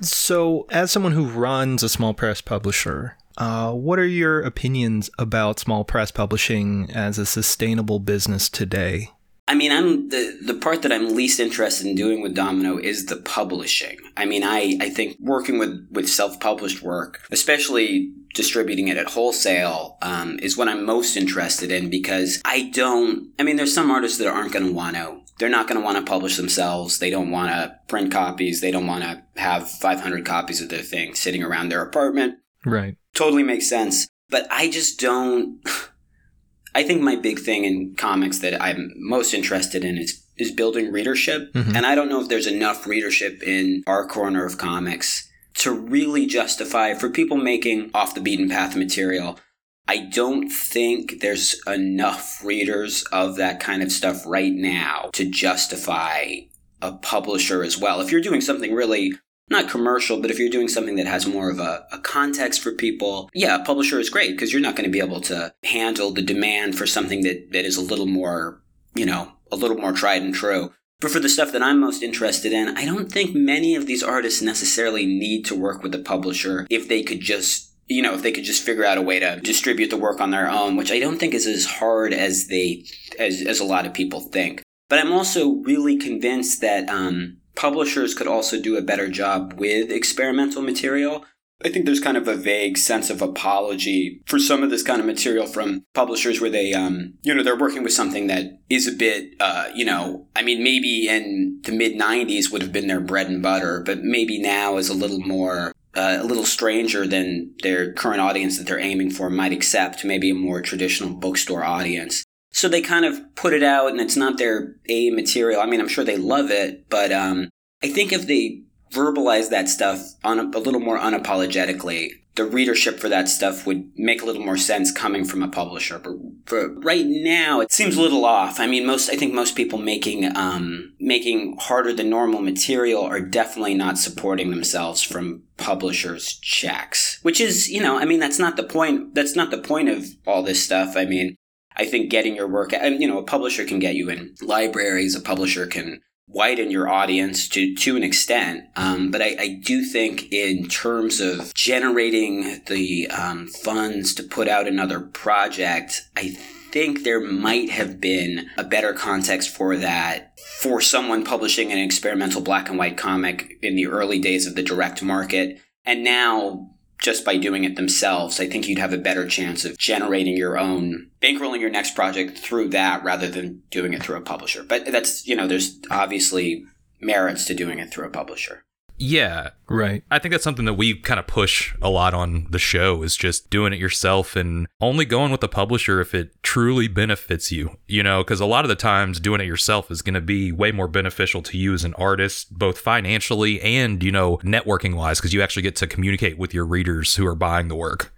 [0.00, 5.58] So, as someone who runs a small press publisher, uh, what are your opinions about
[5.58, 9.10] small press publishing as a sustainable business today?
[9.48, 13.06] I mean, I'm the the part that I'm least interested in doing with Domino is
[13.06, 13.98] the publishing.
[14.16, 19.10] I mean, I, I think working with, with self published work, especially distributing it at
[19.10, 23.32] wholesale, um, is what I'm most interested in because I don't.
[23.38, 25.20] I mean, there's some artists that aren't going to want to.
[25.38, 26.98] They're not going to want to publish themselves.
[26.98, 28.60] They don't want to print copies.
[28.60, 32.38] They don't want to have 500 copies of their thing sitting around their apartment.
[32.64, 32.96] Right.
[33.14, 34.08] Totally makes sense.
[34.30, 35.60] But I just don't.
[36.74, 40.90] I think my big thing in comics that I'm most interested in is is building
[40.90, 41.52] readership.
[41.52, 41.76] Mhm.
[41.76, 46.24] And I don't know if there's enough readership in our corner of comics to really
[46.26, 49.38] justify for people making off the beaten path material.
[49.86, 56.36] I don't think there's enough readers of that kind of stuff right now to justify
[56.80, 58.00] a publisher as well.
[58.00, 59.12] If you're doing something really
[59.52, 62.72] not commercial, but if you're doing something that has more of a, a context for
[62.72, 66.10] people, yeah, a publisher is great because you're not going to be able to handle
[66.10, 68.60] the demand for something that, that is a little more,
[68.94, 70.72] you know, a little more tried and true.
[71.00, 74.02] But for the stuff that I'm most interested in, I don't think many of these
[74.02, 78.22] artists necessarily need to work with a publisher if they could just you know, if
[78.22, 80.90] they could just figure out a way to distribute the work on their own, which
[80.90, 82.84] I don't think is as hard as they
[83.18, 84.62] as as a lot of people think.
[84.88, 89.90] But I'm also really convinced that um, publishers could also do a better job with
[89.90, 91.24] experimental material.
[91.64, 95.00] I think there's kind of a vague sense of apology for some of this kind
[95.00, 98.88] of material from publishers where they, um, you know, they're working with something that is
[98.88, 102.88] a bit, uh, you know, I mean, maybe in the mid 90s would have been
[102.88, 107.06] their bread and butter, but maybe now is a little more uh, a little stranger
[107.06, 111.64] than their current audience that they're aiming for might accept, maybe a more traditional bookstore
[111.64, 112.24] audience.
[112.52, 115.60] So they kind of put it out and it's not their A material.
[115.60, 117.48] I mean, I'm sure they love it, but um,
[117.82, 118.62] I think if they
[118.92, 123.90] verbalize that stuff on a, a little more unapologetically, the readership for that stuff would
[123.96, 125.98] make a little more sense coming from a publisher.
[125.98, 126.14] But
[126.46, 128.58] for right now, it seems a little off.
[128.58, 133.20] I mean, most I think most people making um, making harder than normal material are
[133.20, 137.18] definitely not supporting themselves from publishers' checks.
[137.22, 139.14] Which is, you know, I mean, that's not the point.
[139.14, 140.96] That's not the point of all this stuff.
[140.96, 141.36] I mean,
[141.76, 145.14] I think getting your work, and you know, a publisher can get you in libraries.
[145.14, 148.64] A publisher can widen your audience to to an extent.
[148.76, 154.48] Um, but I, I do think in terms of generating the um, funds to put
[154.48, 156.36] out another project, I
[156.72, 162.40] think there might have been a better context for that for someone publishing an experimental
[162.40, 165.60] black and white comic in the early days of the direct market.
[165.84, 166.70] And now
[167.02, 170.56] just by doing it themselves, I think you'd have a better chance of generating your
[170.56, 174.62] own, bankrolling your next project through that rather than doing it through a publisher.
[174.62, 176.64] But that's, you know, there's obviously
[177.00, 178.64] merits to doing it through a publisher.
[179.02, 180.04] Yeah, Right.
[180.10, 183.16] I think that's something that we kind of push a lot on the show is
[183.16, 187.78] just doing it yourself and only going with a publisher if it truly benefits you,
[187.88, 190.52] you know, because a lot of the times doing it yourself is going to be
[190.52, 195.18] way more beneficial to you as an artist, both financially and, you know, networking wise,
[195.18, 198.12] because you actually get to communicate with your readers who are buying the work.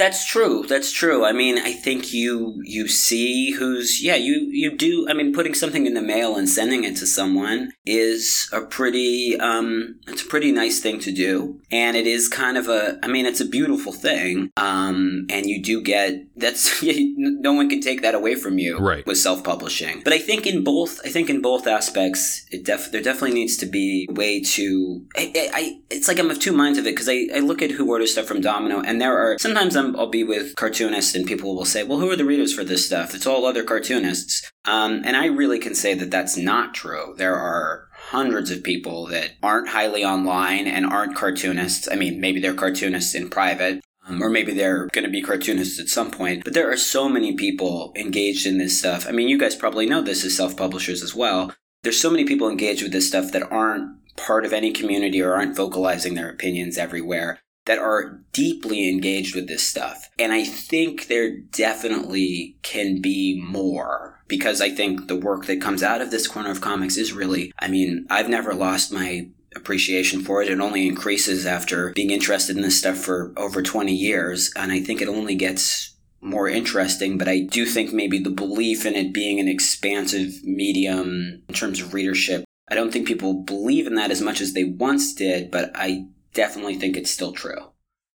[0.00, 0.64] That's true.
[0.66, 1.26] That's true.
[1.26, 2.32] I mean, I think you
[2.64, 6.48] you see who's yeah, you you do I mean putting something in the mail and
[6.48, 11.60] sending it to someone is a pretty um it's a pretty nice thing to do.
[11.70, 14.50] And it is kind of a I mean, it's a beautiful thing.
[14.56, 19.04] Um and you do get that's no one can take that away from you Right.
[19.06, 20.00] with self-publishing.
[20.02, 23.58] But I think in both I think in both aspects it def there definitely needs
[23.58, 26.86] to be a way to I, I, I it's like I'm of two minds of
[26.86, 29.76] it because I, I look at who orders stuff from Domino and there are sometimes
[29.76, 32.64] I'm I'll be with cartoonists and people will say, well, who are the readers for
[32.64, 33.14] this stuff?
[33.14, 34.50] It's all other cartoonists.
[34.64, 37.14] Um, and I really can say that that's not true.
[37.16, 41.88] There are hundreds of people that aren't highly online and aren't cartoonists.
[41.90, 43.82] I mean, maybe they're cartoonists in private.
[44.06, 46.42] Um, or maybe they're going to be cartoonists at some point.
[46.42, 49.06] But there are so many people engaged in this stuff.
[49.06, 51.54] I mean, you guys probably know this as self publishers as well.
[51.82, 55.34] There's so many people engaged with this stuff that aren't part of any community or
[55.34, 60.08] aren't vocalizing their opinions everywhere that are deeply engaged with this stuff.
[60.18, 65.82] And I think there definitely can be more because I think the work that comes
[65.82, 70.22] out of this corner of comics is really, I mean, I've never lost my appreciation
[70.22, 70.48] for it.
[70.48, 74.52] It only increases after being interested in this stuff for over 20 years.
[74.56, 78.84] And I think it only gets more interesting, but I do think maybe the belief
[78.84, 83.86] in it being an expansive medium in terms of readership, I don't think people believe
[83.86, 87.72] in that as much as they once did, but I definitely think it's still true.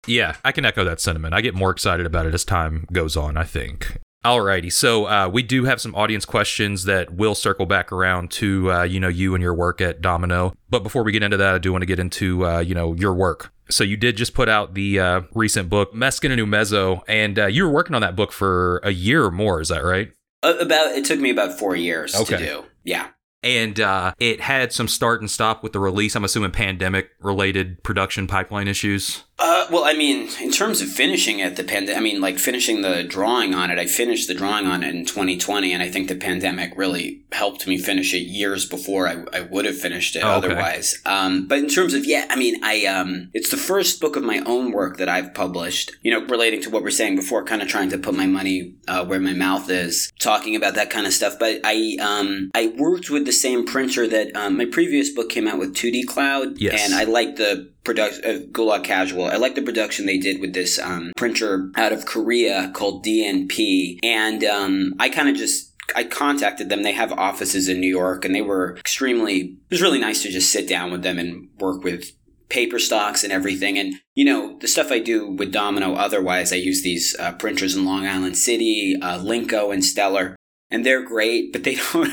[0.06, 1.34] Yeah, I can echo that sentiment.
[1.34, 3.98] I get more excited about it as time goes on, I think.
[4.24, 8.72] Alrighty, so uh, we do have some audience questions that will circle back around to
[8.72, 10.54] uh, you know you and your work at Domino.
[10.70, 12.94] But before we get into that, I do want to get into uh, you know
[12.94, 13.52] your work.
[13.68, 17.46] So you did just put out the uh, recent book Meskin and Umezo, and uh,
[17.46, 19.60] you were working on that book for a year or more.
[19.60, 20.10] Is that right?
[20.42, 22.36] About it took me about four years Okay.
[22.38, 22.64] to do.
[22.82, 23.08] Yeah.
[23.44, 26.16] And uh, it had some start and stop with the release.
[26.16, 29.24] I'm assuming pandemic related production pipeline issues.
[29.36, 32.82] Uh, well, I mean, in terms of finishing it, the pandemic, I mean, like finishing
[32.82, 36.06] the drawing on it, I finished the drawing on it in 2020, and I think
[36.06, 40.22] the pandemic really helped me finish it years before I, I would have finished it
[40.22, 40.46] Oh, okay.
[40.46, 41.00] otherwise.
[41.04, 44.22] Um, but in terms of, yeah, I mean, I, um, it's the first book of
[44.22, 47.60] my own work that I've published, you know, relating to what we're saying before, kind
[47.60, 51.08] of trying to put my money, uh, where my mouth is, talking about that kind
[51.08, 51.40] of stuff.
[51.40, 55.48] But I, um, I worked with the same printer that, um, my previous book came
[55.48, 56.60] out with 2D Cloud.
[56.60, 56.80] Yes.
[56.84, 59.26] And I like the production uh, Gulag Casual.
[59.26, 63.98] I like the production they did with this um, printer out of Korea called DNP,
[64.02, 65.70] and um, I kind of just.
[65.94, 66.82] I contacted them.
[66.82, 69.40] They have offices in New York, and they were extremely.
[69.40, 72.12] It was really nice to just sit down with them and work with
[72.48, 73.78] paper stocks and everything.
[73.78, 75.94] And you know, the stuff I do with Domino.
[75.94, 80.36] Otherwise, I use these uh, printers in Long Island City, uh, Linco, and Stellar
[80.70, 82.10] and they're great, but they don't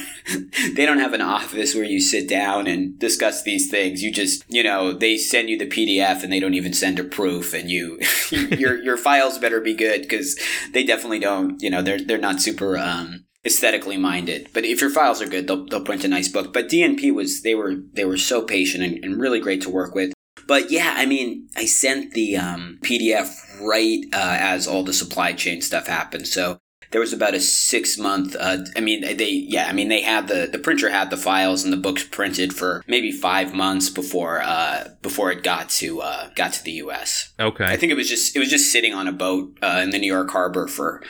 [0.74, 4.04] they don't have an office where you sit down and discuss these things.
[4.04, 7.04] You just you know they send you the PDF and they don't even send a
[7.04, 10.40] proof, and you your your files better be good because
[10.74, 11.62] they definitely don't.
[11.62, 12.78] You know they're they're not super.
[12.78, 16.54] Um, aesthetically minded but if your files are good they'll, they'll print a nice book
[16.54, 19.96] but dnp was they were they were so patient and, and really great to work
[19.96, 20.14] with
[20.48, 23.30] but yeah, I mean, I sent the um, PDF
[23.62, 26.28] right uh, as all the supply chain stuff happened.
[26.28, 26.58] So
[26.92, 28.36] there was about a six month.
[28.40, 31.64] Uh, I mean, they yeah, I mean they had the the printer had the files
[31.64, 36.30] and the books printed for maybe five months before uh, before it got to uh,
[36.36, 37.34] got to the U.S.
[37.40, 37.66] Okay.
[37.66, 40.00] I think it was just it was just sitting on a boat uh, in the
[40.00, 41.02] New York harbor for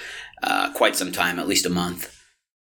[0.43, 2.17] uh, quite some time, at least a month.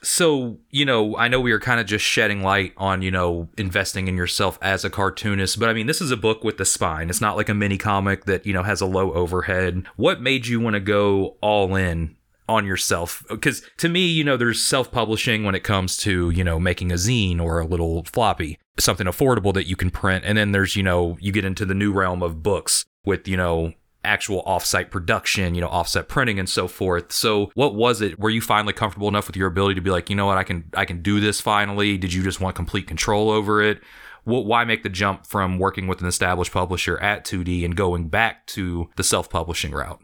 [0.05, 3.49] So, you know, I know we were kind of just shedding light on, you know,
[3.57, 6.65] investing in yourself as a cartoonist, but I mean, this is a book with the
[6.65, 7.09] spine.
[7.09, 9.85] It's not like a mini comic that, you know, has a low overhead.
[9.95, 12.17] What made you want to go all in
[12.49, 13.25] on yourself?
[13.29, 16.93] Because to me, you know, there's self publishing when it comes to, you know, making
[16.93, 20.25] a zine or a little floppy, something affordable that you can print.
[20.25, 23.37] And then there's, you know, you get into the new realm of books with, you
[23.37, 23.75] know,
[24.05, 27.13] actual offsite production, you know, offset printing and so forth.
[27.13, 28.19] So what was it?
[28.19, 30.45] Were you finally comfortable enough with your ability to be like, you know what, I
[30.45, 31.99] can I can do this finally?
[31.99, 33.81] Did you just want complete control over it?
[34.25, 38.09] What, why make the jump from working with an established publisher at 2D and going
[38.09, 40.01] back to the self-publishing route?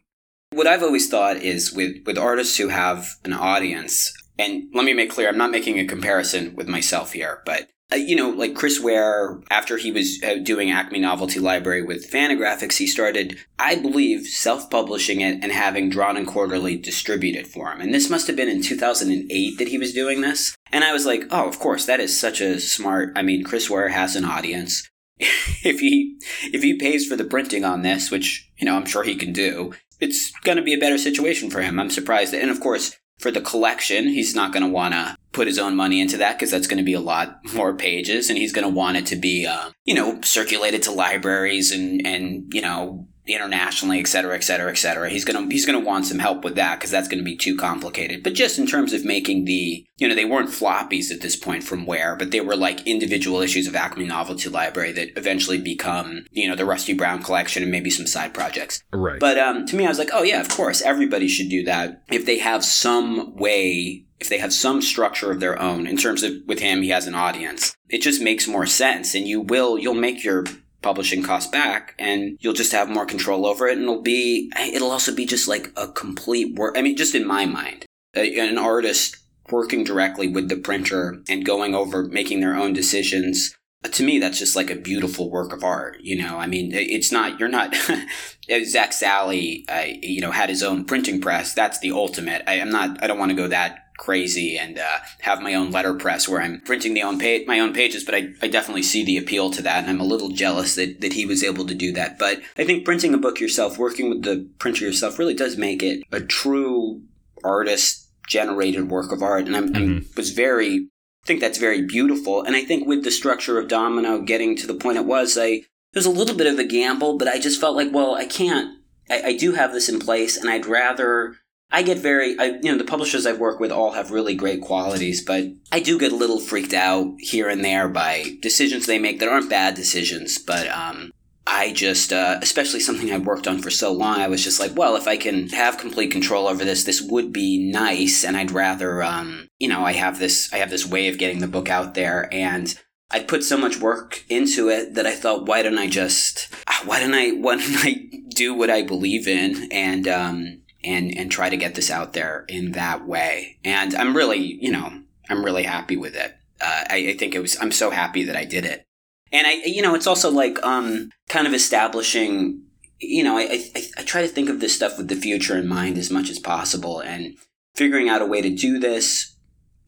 [0.51, 4.93] What I've always thought is with with artists who have an audience, and let me
[4.93, 8.55] make clear, I'm not making a comparison with myself here, but uh, you know, like
[8.55, 13.77] Chris Ware, after he was uh, doing Acme Novelty Library with Fantagraphics, he started, I
[13.77, 17.81] believe, self publishing it and having Drawn and Quarterly distributed for him.
[17.81, 20.55] And this must have been in 2008 that he was doing this.
[20.71, 23.13] And I was like, oh, of course, that is such a smart.
[23.17, 24.87] I mean, Chris Ware has an audience.
[25.19, 26.19] if he
[26.53, 29.33] if he pays for the printing on this, which you know I'm sure he can
[29.33, 31.79] do, it's going to be a better situation for him.
[31.79, 32.35] I'm surprised.
[32.35, 35.75] And of course, for the collection, he's not going to want to put his own
[35.75, 38.67] money into that because that's going to be a lot more pages, and he's going
[38.67, 43.09] to want it to be, uh, you know, circulated to libraries and and you know
[43.29, 45.09] internationally, et cetera, et cetera, et cetera.
[45.09, 47.57] He's gonna he's gonna want some help with that because that's going to be too
[47.57, 48.23] complicated.
[48.23, 51.65] But just in terms of making the, you know, they weren't floppies at this point
[51.65, 56.25] from where, but they were like individual issues of Acme Novelty Library that eventually become,
[56.31, 58.83] you know, the Rusty Brown collection and maybe some side projects.
[58.93, 59.21] Right.
[59.21, 62.03] But um, to me, I was like, oh yeah, of course, everybody should do that
[62.11, 66.25] if they have some way if they have some structure of their own in terms
[66.25, 69.79] of with him he has an audience it just makes more sense and you will
[69.79, 70.45] you'll make your
[70.83, 74.91] publishing costs back and you'll just have more control over it and it'll be it'll
[74.91, 79.17] also be just like a complete work i mean just in my mind an artist
[79.51, 84.39] working directly with the printer and going over making their own decisions to me that's
[84.39, 86.39] just like a beautiful work of art you know?
[86.39, 87.75] I mean it's not you're not
[88.65, 92.43] Zak Sally uh, you know had his own printing press that's the ultimate.
[92.47, 95.71] I, i'm not i don't want to go that crazy and uh, have my own
[95.71, 98.05] letterpress where I'm printing the own pa- my own pages.
[98.05, 101.03] But I, I definitely see the appeal to that, and I'm a little jealous that,
[101.03, 102.19] that he was able to do that.
[102.19, 105.83] But I think printing a book yourself, working with the printer yourself, really does make
[105.83, 107.03] it a true
[107.45, 109.47] artist generated work of art.
[109.47, 110.07] And I'm, mm-hmm.
[110.17, 110.89] Was very
[111.25, 112.43] I think that's very beautiful.
[112.43, 115.63] And I think with the structure of Domino getting to the point it was, I
[115.93, 118.79] there's a little bit of a gamble, but I just felt like, well, I can't.
[119.11, 121.37] I, I do have this in place, and I'd rather
[121.71, 124.63] I get very, I, you know, the publishers I've worked with all have really great
[124.63, 128.99] qualities, but I do get a little freaked out here and there by decisions they
[128.99, 131.13] make that aren't bad decisions, but um,
[131.47, 134.77] I just, uh, especially something I've worked on for so long, I was just like,
[134.77, 138.51] well, if I can have complete control over this, this would be nice, and I'd
[138.51, 141.69] rather, um, you know, I have this, I have this way of getting the book
[141.69, 142.79] out there, and
[143.11, 146.49] I put so much work into it that I thought, why don't I just,
[146.85, 151.31] why don't I, why don't I do what I believe in, and um, and and
[151.31, 153.59] try to get this out there in that way.
[153.65, 156.37] And I'm really, you know, I'm really happy with it.
[156.61, 157.57] Uh, I, I, think it was.
[157.61, 158.85] I'm so happy that I did it.
[159.31, 162.63] And I, you know, it's also like um, kind of establishing.
[163.01, 163.43] You know, I,
[163.75, 166.31] I I try to think of this stuff with the future in mind as much
[166.31, 167.37] as possible, and
[167.75, 169.37] figuring out a way to do this.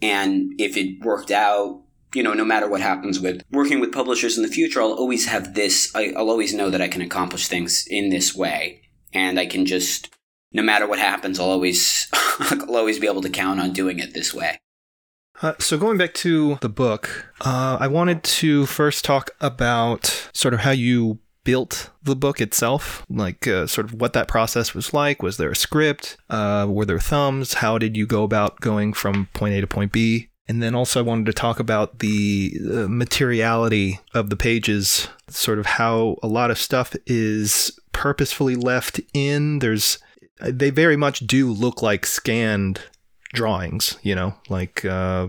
[0.02, 1.82] And if it worked out,
[2.14, 5.26] you know, no matter what happens with working with publishers in the future, I'll always
[5.26, 5.90] have this.
[5.94, 8.82] I, I'll always know that I can accomplish things in this way,
[9.12, 10.14] and I can just
[10.52, 12.08] no matter what happens, I'll always
[12.40, 14.60] I'll always be able to count on doing it this way.
[15.42, 20.52] Uh, so going back to the book, uh, I wanted to first talk about sort
[20.52, 24.92] of how you built the book itself, like uh, sort of what that process was
[24.92, 25.22] like.
[25.22, 26.18] Was there a script?
[26.28, 27.54] Uh, were there thumbs?
[27.54, 30.28] How did you go about going from point A to point B?
[30.46, 35.60] And then also, I wanted to talk about the uh, materiality of the pages, sort
[35.60, 39.60] of how a lot of stuff is purposefully left in.
[39.60, 39.98] There's
[40.42, 42.80] they very much do look like scanned
[43.32, 45.28] drawings, you know, like uh,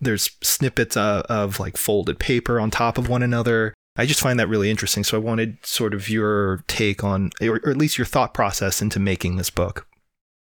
[0.00, 3.74] there's snippets of, of like folded paper on top of one another.
[3.96, 5.04] I just find that really interesting.
[5.04, 8.82] So I wanted sort of your take on, or, or at least your thought process
[8.82, 9.86] into making this book.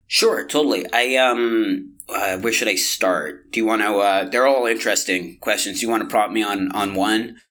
[0.07, 0.85] Sure, totally.
[0.93, 3.51] I um, uh, where should I start?
[3.51, 3.97] Do you want to?
[3.97, 5.79] Uh, they're all interesting questions.
[5.79, 7.41] Do you want to prompt me on on one?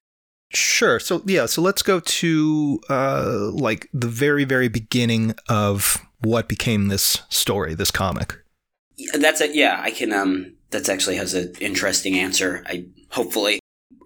[0.52, 0.98] Sure.
[0.98, 1.46] So yeah.
[1.46, 7.74] So let's go to uh, like the very very beginning of what became this story,
[7.74, 8.36] this comic.
[9.14, 9.54] That's it.
[9.54, 10.12] Yeah, I can.
[10.12, 12.64] Um, that's actually has an interesting answer.
[12.66, 13.60] I hopefully.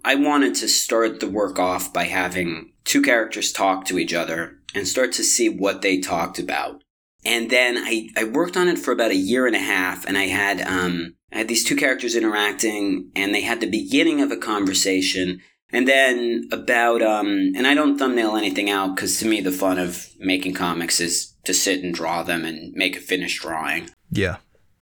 [0.05, 4.59] I wanted to start the work off by having two characters talk to each other
[4.75, 6.83] and start to see what they talked about.
[7.25, 10.17] And then I, I worked on it for about a year and a half, and
[10.17, 14.31] I had um, I had these two characters interacting, and they had the beginning of
[14.31, 15.41] a conversation,
[15.71, 19.79] and then about um, and I don't thumbnail anything out because to me the fun
[19.79, 23.91] of making comics is to sit and draw them and make a finished drawing.
[24.11, 24.37] Yeah.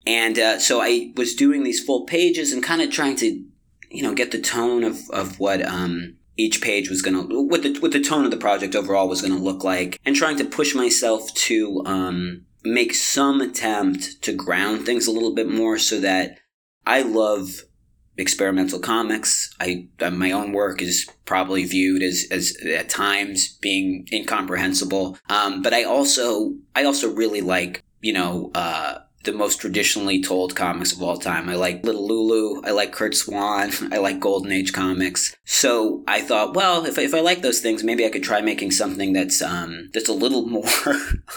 [0.07, 3.45] And uh, so I was doing these full pages and kind of trying to,
[3.91, 7.63] you know, get the tone of, of what, um, each page was going to what
[7.63, 10.37] the what the tone of the project overall was going to look like and trying
[10.37, 15.79] to push myself to um, make some attempt to ground things a little bit more
[15.79, 16.39] so that
[16.85, 17.63] I love
[18.19, 19.55] experimental comics.
[19.61, 25.19] I uh, my own work is probably viewed as as at times being incomprehensible.
[25.29, 30.57] Um, but I also I also really like you know uh, the most traditionally told
[30.57, 31.49] comics of all time.
[31.49, 32.63] I like Little Lulu.
[32.65, 33.71] I like Curt Swan.
[33.93, 35.37] I like Golden Age comics.
[35.45, 38.41] So I thought, well, if I, if I like those things, maybe I could try
[38.41, 40.65] making something that's um, that's a little more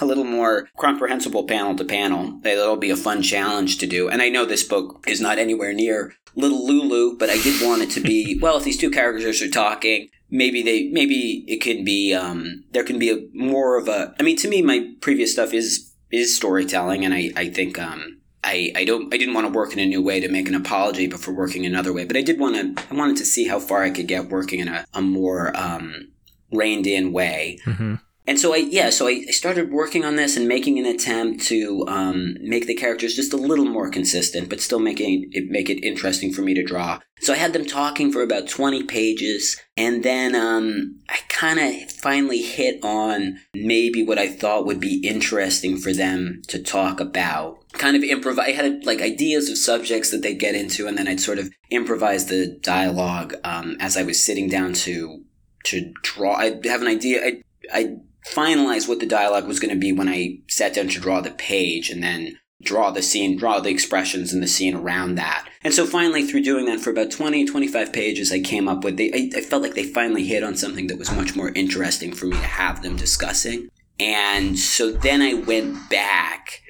[0.00, 2.40] a little more comprehensible panel to panel.
[2.42, 4.08] That'll be a fun challenge to do.
[4.08, 7.82] And I know this book is not anywhere near Little Lulu, but I did want
[7.82, 8.56] it to be well.
[8.56, 12.98] If these two characters are talking, maybe they maybe it can be um, there can
[12.98, 14.14] be a more of a.
[14.18, 18.20] I mean, to me, my previous stuff is is storytelling, and I I think um,
[18.42, 20.54] I, I don't I didn't want to work in a new way to make an
[20.54, 23.46] apology but for working another way, but I did want to I wanted to see
[23.46, 26.08] how far I could get working in a, a more um,
[26.50, 27.58] reined in way.
[27.66, 27.96] Mm-hmm.
[28.30, 31.42] And so I yeah, so I, I started working on this and making an attempt
[31.46, 35.68] to um, make the characters just a little more consistent, but still making it make
[35.68, 37.00] it interesting for me to draw.
[37.18, 41.90] So I had them talking for about twenty pages, and then um, I kind of
[41.90, 47.68] finally hit on maybe what I thought would be interesting for them to talk about.
[47.72, 48.46] Kind of improvise.
[48.46, 51.50] I had like ideas of subjects that they'd get into, and then I'd sort of
[51.68, 55.24] improvise the dialogue um, as I was sitting down to
[55.64, 56.34] to draw.
[56.36, 57.26] I have an idea.
[57.26, 57.96] I I
[58.26, 61.30] finalize what the dialogue was going to be when I sat down to draw the
[61.30, 65.48] page and then draw the scene, draw the expressions in the scene around that.
[65.62, 68.96] And so finally, through doing that for about 20, 25 pages, I came up with,
[68.96, 72.12] they, I, I felt like they finally hit on something that was much more interesting
[72.12, 73.68] for me to have them discussing.
[73.98, 76.62] And so then I went back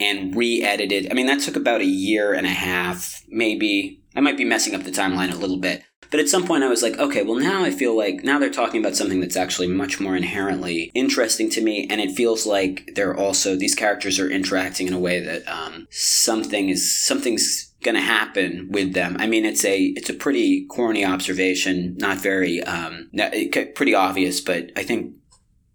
[0.00, 1.10] and re-edited.
[1.10, 4.02] I mean, that took about a year and a half, maybe.
[4.16, 5.82] I might be messing up the timeline a little bit.
[6.14, 8.48] But at some point, I was like, okay, well, now I feel like now they're
[8.48, 12.88] talking about something that's actually much more inherently interesting to me, and it feels like
[12.94, 17.96] they're also these characters are interacting in a way that um, something is something's going
[17.96, 19.16] to happen with them.
[19.18, 23.10] I mean, it's a it's a pretty corny observation, not very um,
[23.74, 25.16] pretty obvious, but I think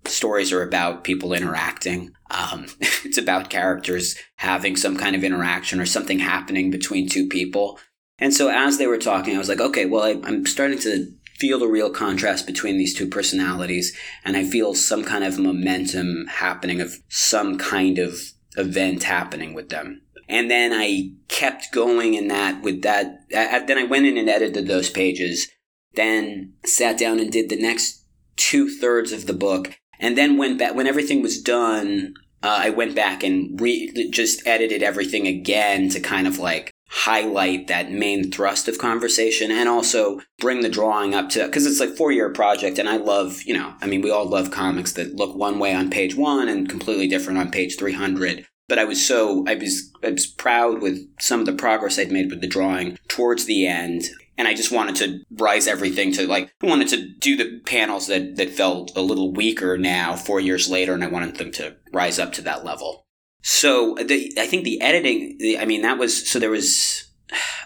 [0.05, 2.11] stories are about people interacting.
[2.31, 2.67] Um,
[3.03, 7.77] it's about characters having some kind of interaction or something happening between two people.
[8.19, 11.11] And so as they were talking, I was like, okay, well, I, I'm starting to
[11.37, 16.25] feel the real contrast between these two personalities, and I feel some kind of momentum
[16.27, 18.19] happening of some kind of
[18.57, 20.01] event happening with them.
[20.27, 23.21] And then I kept going in that with that.
[23.35, 25.47] I, then I went in and edited those pages,
[25.95, 28.05] then sat down and did the next
[28.35, 32.13] two thirds of the book, and then went back when everything was done.
[32.43, 37.67] Uh, I went back and re- just edited everything again to kind of like highlight
[37.67, 41.95] that main thrust of conversation and also bring the drawing up to because it's like
[41.95, 45.15] four year project and i love you know i mean we all love comics that
[45.15, 49.05] look one way on page one and completely different on page 300 but i was
[49.05, 52.47] so i was i was proud with some of the progress i'd made with the
[52.47, 54.05] drawing towards the end
[54.39, 58.07] and I just wanted to rise everything to like I wanted to do the panels
[58.07, 61.75] that that felt a little weaker now four years later, and I wanted them to
[61.91, 63.05] rise up to that level.
[63.41, 67.09] So the, I think the editing, the, I mean, that was, so there was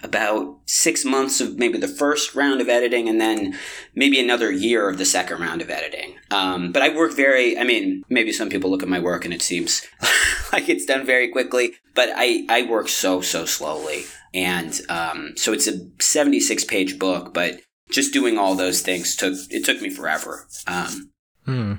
[0.03, 3.57] about six months of maybe the first round of editing and then
[3.95, 6.15] maybe another year of the second round of editing.
[6.31, 9.33] Um, but I work very, I mean, maybe some people look at my work and
[9.33, 9.85] it seems
[10.53, 14.03] like it's done very quickly, but I, I work so, so slowly.
[14.33, 19.35] And um, so it's a 76 page book, but just doing all those things took,
[19.49, 20.47] it took me forever.
[20.67, 21.11] Um,
[21.45, 21.73] hmm.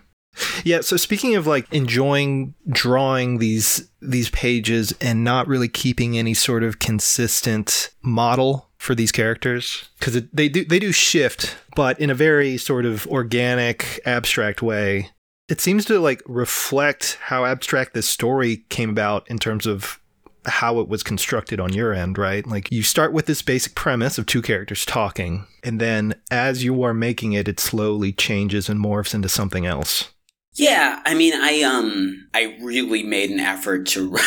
[0.65, 6.35] Yeah, so speaking of like enjoying drawing these these pages and not really keeping any
[6.35, 12.11] sort of consistent model for these characters because they do they do shift, but in
[12.11, 15.11] a very sort of organic, abstract way.
[15.49, 20.01] It seems to like reflect how abstract this story came about in terms of
[20.47, 22.47] how it was constructed on your end, right?
[22.47, 26.83] Like you start with this basic premise of two characters talking, and then as you
[26.83, 30.11] are making it, it slowly changes and morphs into something else.
[30.55, 34.17] Yeah, I mean, I um, I really made an effort to.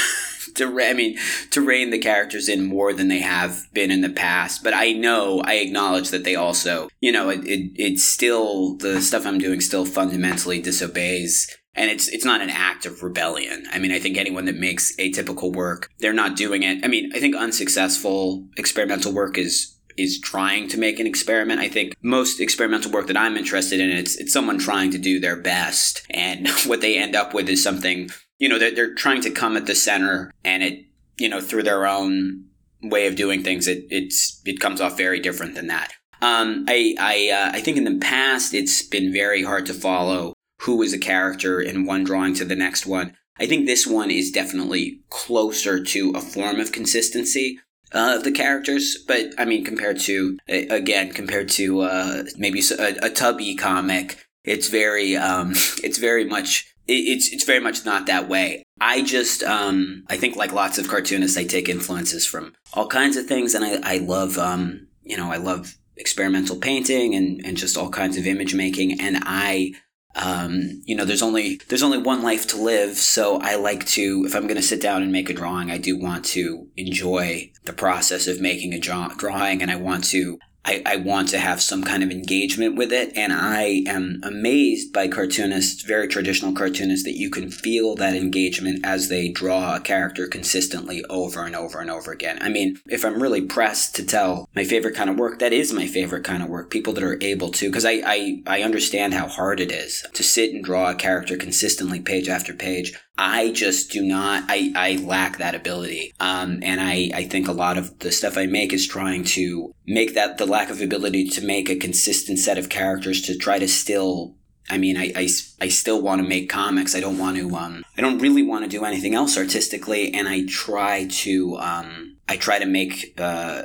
[0.57, 1.17] to I mean
[1.51, 4.63] to rein the characters in more than they have been in the past.
[4.63, 9.01] But I know I acknowledge that they also, you know, it, it it's still the
[9.01, 11.55] stuff I'm doing still fundamentally disobeys.
[11.75, 13.65] And it's it's not an act of rebellion.
[13.71, 16.83] I mean, I think anyone that makes atypical work, they're not doing it.
[16.83, 21.59] I mean, I think unsuccessful experimental work is is trying to make an experiment.
[21.59, 25.19] I think most experimental work that I'm interested in, it's it's someone trying to do
[25.19, 28.09] their best, and what they end up with is something.
[28.39, 30.85] You know, they're, they're trying to come at the center, and it,
[31.17, 32.45] you know, through their own
[32.83, 35.93] way of doing things, it it's it comes off very different than that.
[36.21, 40.33] Um, I I uh, I think in the past it's been very hard to follow
[40.61, 43.15] who is a character in one drawing to the next one.
[43.39, 47.59] I think this one is definitely closer to a form of consistency
[47.93, 53.09] uh, of the characters, but I mean, compared to again, compared to uh, maybe a
[53.09, 55.51] Tubby comic, it's very um,
[55.83, 58.63] it's very much it's it's very much not that way.
[58.79, 63.17] I just um, I think like lots of cartoonists, I take influences from all kinds
[63.17, 67.57] of things, and I I love um, you know I love experimental painting and and
[67.57, 69.73] just all kinds of image making, and I
[70.17, 74.23] um, you know, there's only there's only one life to live, so I like to
[74.25, 77.51] if I'm going to sit down and make a drawing, I do want to enjoy
[77.65, 81.39] the process of making a draw- drawing, and I want to I, I want to
[81.39, 86.51] have some kind of engagement with it, and I am amazed by cartoonists, very traditional
[86.51, 91.55] cartoonists, that you can feel that engagement as they draw a character consistently over and
[91.55, 92.37] over and over again.
[92.41, 95.71] I mean, if I'm really pressed to tell my favorite kind of work, that is
[95.71, 96.69] my favorite kind of work.
[96.69, 100.23] People that are able to, because I, I I understand how hard it is to
[100.23, 102.93] sit and draw a character consistently, page after page.
[103.17, 104.43] I just do not.
[104.47, 108.37] I, I lack that ability, um, and I, I think a lot of the stuff
[108.37, 112.37] I make is trying to make that the lack of ability to make a consistent
[112.37, 114.35] set of characters to try to still.
[114.69, 115.29] I mean, I, I,
[115.61, 116.93] I still want to make comics.
[116.93, 117.55] I don't want to.
[117.55, 121.57] Um, I don't really want to do anything else artistically, and I try to.
[121.57, 123.19] Um, I try to make.
[123.19, 123.63] Uh,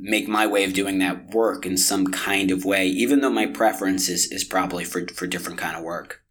[0.00, 3.44] make my way of doing that work in some kind of way, even though my
[3.44, 6.22] preference is, is probably for, for different kind of work.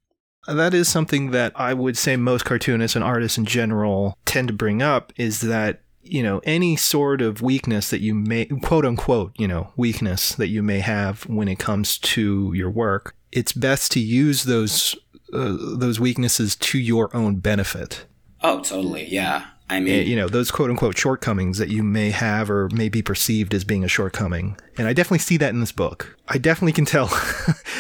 [0.48, 4.54] That is something that I would say most cartoonists and artists in general tend to
[4.54, 9.32] bring up is that, you know, any sort of weakness that you may, quote unquote,
[9.38, 13.92] you know, weakness that you may have when it comes to your work, it's best
[13.94, 14.96] to use those,
[15.32, 18.06] uh, those weaknesses to your own benefit.
[18.42, 19.08] Oh, totally.
[19.08, 19.46] Yeah.
[19.70, 22.90] I Uh, mean, you know, those quote unquote shortcomings that you may have or may
[22.90, 24.58] be perceived as being a shortcoming.
[24.78, 26.18] And I definitely see that in this book.
[26.28, 27.10] I definitely can tell.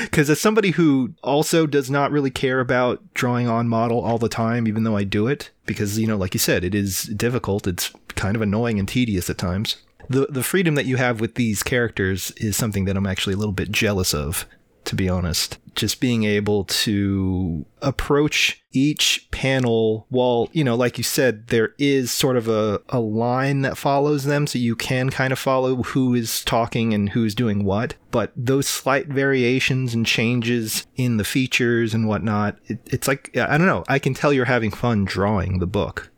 [0.02, 4.28] Because as somebody who also does not really care about drawing on model all the
[4.30, 7.68] time, even though I do it, because, you know, like you said, it is difficult,
[7.68, 9.78] it's kind of annoying and tedious at times.
[10.10, 13.38] The, the freedom that you have with these characters is something that I'm actually a
[13.38, 14.46] little bit jealous of,
[14.86, 15.58] to be honest.
[15.76, 22.12] Just being able to approach each panel while, you know, like you said, there is
[22.12, 26.14] sort of a, a line that follows them, so you can kind of follow who
[26.14, 27.96] is talking and who's doing what.
[28.12, 33.58] But those slight variations and changes in the features and whatnot, it, it's like, I
[33.58, 36.12] don't know, I can tell you're having fun drawing the book.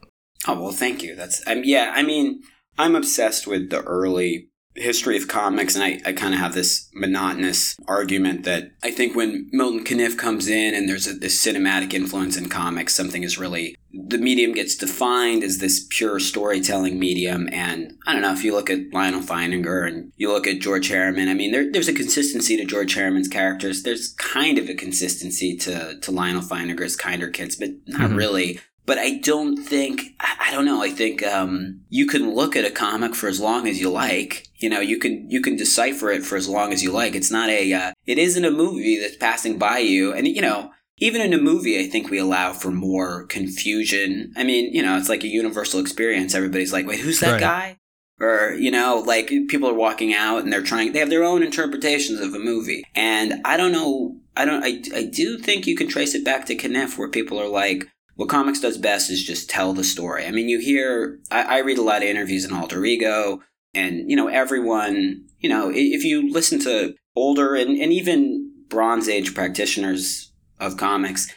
[0.47, 1.15] oh well, thank you.
[1.15, 1.91] That's um, yeah.
[1.95, 2.41] I mean,
[2.77, 6.89] I'm obsessed with the early history of comics, and I, I kind of have this
[6.93, 11.93] monotonous argument that I think when Milton Caniff comes in and there's a, this cinematic
[11.93, 17.47] influence in comics, something is really the medium gets defined as this pure storytelling medium.
[17.53, 20.89] And I don't know if you look at Lyonel Feininger and you look at George
[20.89, 21.29] Herriman.
[21.29, 23.83] I mean, there, there's a consistency to George Herriman's characters.
[23.83, 28.17] There's kind of a consistency to to Lyonel Feininger's Kinder Kids, but not Mhm.
[28.17, 28.59] really.
[28.85, 30.81] But I don't think I don't know.
[30.83, 34.47] I think um, you can look at a comic for as long as you like.
[34.57, 37.15] You know, you can you can decipher it for as long as you like.
[37.15, 40.13] It's not a uh, it isn't a movie that's passing by you.
[40.13, 44.31] And you know, even in a movie, I think we allow for more confusion.
[44.37, 46.35] I mean, you know, it's like a universal experience.
[46.35, 47.39] Everybody's like, wait, who's that Right.
[47.41, 47.77] guy?
[48.17, 51.43] Or, you know, like people are walking out and they're trying, they have their own
[51.43, 52.85] interpretations of a movie.
[52.95, 56.45] And I don't know, I don't, I, I do think you can trace it back
[56.45, 60.25] to Caniff where people are like, what comics does best is just tell the story.
[60.25, 63.41] I mean, you hear, I, I read a lot of interviews in Alter Ego,
[63.73, 69.09] and, you know, everyone, you know, if you listen to older and, and even Bronze
[69.09, 71.27] Age practitioners of comics,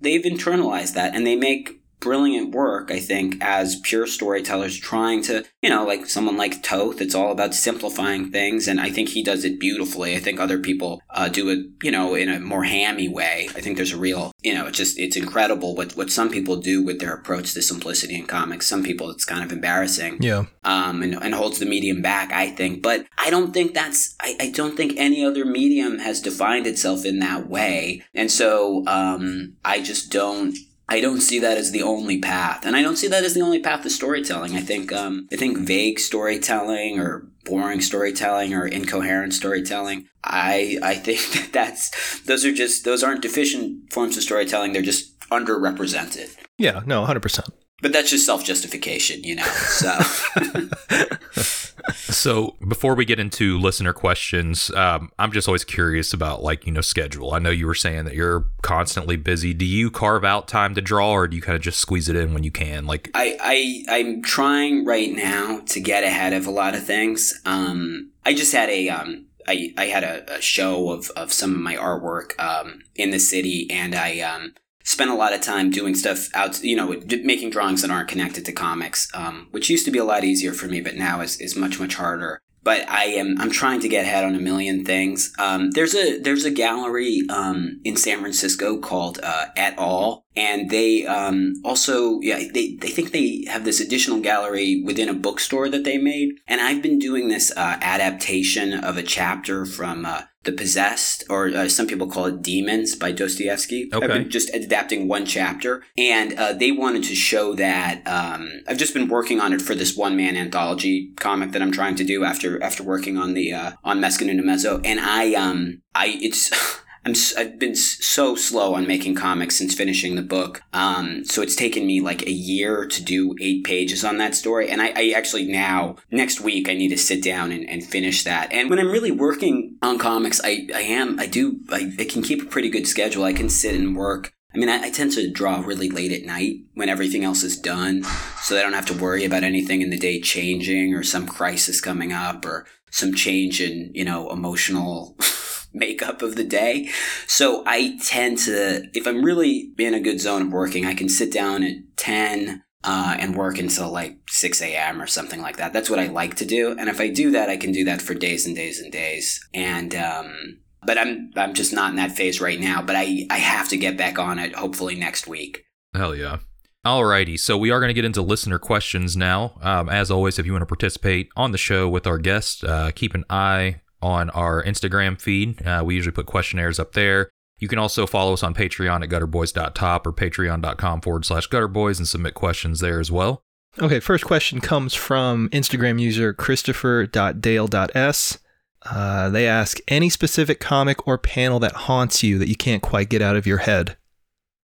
[0.00, 5.44] they've internalized that and they make brilliant work, I think, as pure storytellers trying to,
[5.62, 8.68] you know, like someone like Toth, it's all about simplifying things.
[8.68, 10.16] And I think he does it beautifully.
[10.16, 13.48] I think other people uh, do it, you know, in a more hammy way.
[13.56, 16.56] I think there's a real, you know, it's just, it's incredible what, what some people
[16.56, 18.66] do with their approach to simplicity in comics.
[18.66, 20.46] Some people, it's kind of embarrassing Yeah.
[20.64, 22.82] um, and, and holds the medium back, I think.
[22.82, 27.04] But I don't think that's, I, I don't think any other medium has defined itself
[27.04, 28.02] in that way.
[28.12, 30.56] And so um, I just don't.
[30.92, 33.40] I don't see that as the only path, and I don't see that as the
[33.40, 34.54] only path to storytelling.
[34.54, 40.06] I think um, I think vague storytelling or boring storytelling or incoherent storytelling.
[40.22, 44.74] I I think that that's those are just those aren't deficient forms of storytelling.
[44.74, 46.36] They're just underrepresented.
[46.58, 47.48] Yeah, no, 100%.
[47.80, 49.44] But that's just self justification, you know.
[49.44, 49.98] So.
[51.94, 56.72] So before we get into listener questions, um, I'm just always curious about like you
[56.72, 57.34] know schedule.
[57.34, 59.54] I know you were saying that you're constantly busy.
[59.54, 62.16] Do you carve out time to draw, or do you kind of just squeeze it
[62.16, 62.86] in when you can?
[62.86, 67.40] Like I, I I'm trying right now to get ahead of a lot of things.
[67.44, 71.54] Um, I just had a um, I, I had a, a show of, of some
[71.54, 74.54] of my artwork um, in the city, and I um,
[74.84, 78.44] spent a lot of time doing stuff out, you know, making drawings that aren't connected
[78.46, 81.40] to comics, um, which used to be a lot easier for me, but now is,
[81.40, 82.40] is much much harder.
[82.64, 85.32] But I am I'm trying to get ahead on a million things.
[85.38, 90.70] Um, there's a there's a gallery um, in San Francisco called uh, At All, and
[90.70, 95.68] they um, also yeah they, they think they have this additional gallery within a bookstore
[95.70, 96.34] that they made.
[96.46, 101.48] And I've been doing this uh, adaptation of a chapter from uh, the Possessed, or
[101.48, 103.88] uh, some people call it Demons by Dostoevsky.
[103.92, 104.06] I've Okay.
[104.18, 108.02] been just adapting one chapter, and uh, they wanted to show that.
[108.06, 111.72] Um, I've just been working on it for this one man anthology comic that I'm
[111.72, 115.34] trying to do after after working on the uh, on Meskin and Umezo, and I
[115.34, 116.50] um I it's.
[117.04, 120.62] I'm, I've been so slow on making comics since finishing the book.
[120.72, 124.70] Um, so it's taken me like a year to do eight pages on that story.
[124.70, 128.22] And I, I actually now, next week, I need to sit down and, and finish
[128.24, 128.52] that.
[128.52, 132.22] And when I'm really working on comics, I, I am, I do, I, I can
[132.22, 133.24] keep a pretty good schedule.
[133.24, 134.32] I can sit and work.
[134.54, 137.58] I mean, I, I tend to draw really late at night when everything else is
[137.58, 138.04] done,
[138.42, 141.80] so I don't have to worry about anything in the day changing or some crisis
[141.80, 145.16] coming up or some change in, you know, emotional
[145.72, 146.88] makeup of the day.
[147.26, 151.08] So I tend to, if I'm really in a good zone of working, I can
[151.08, 155.00] sit down at 10 uh, and work until like 6 a.m.
[155.00, 155.72] or something like that.
[155.72, 156.76] That's what I like to do.
[156.78, 159.40] And if I do that, I can do that for days and days and days.
[159.54, 163.38] And, um, but I'm, I'm just not in that phase right now, but I, I
[163.38, 165.64] have to get back on it hopefully next week.
[165.94, 166.38] Hell yeah.
[166.84, 169.56] Alrighty, so we are going to get into listener questions now.
[169.60, 172.90] Um, as always, if you want to participate on the show with our guests, uh,
[172.92, 175.64] keep an eye on our Instagram feed.
[175.66, 177.30] Uh, we usually put questionnaires up there.
[177.58, 182.08] You can also follow us on Patreon at gutterboys.top or patreon.com forward slash gutterboys and
[182.08, 183.44] submit questions there as well.
[183.80, 188.38] Okay, first question comes from Instagram user Christopher.dale.s.
[188.84, 193.08] Uh, they ask any specific comic or panel that haunts you that you can't quite
[193.08, 193.96] get out of your head.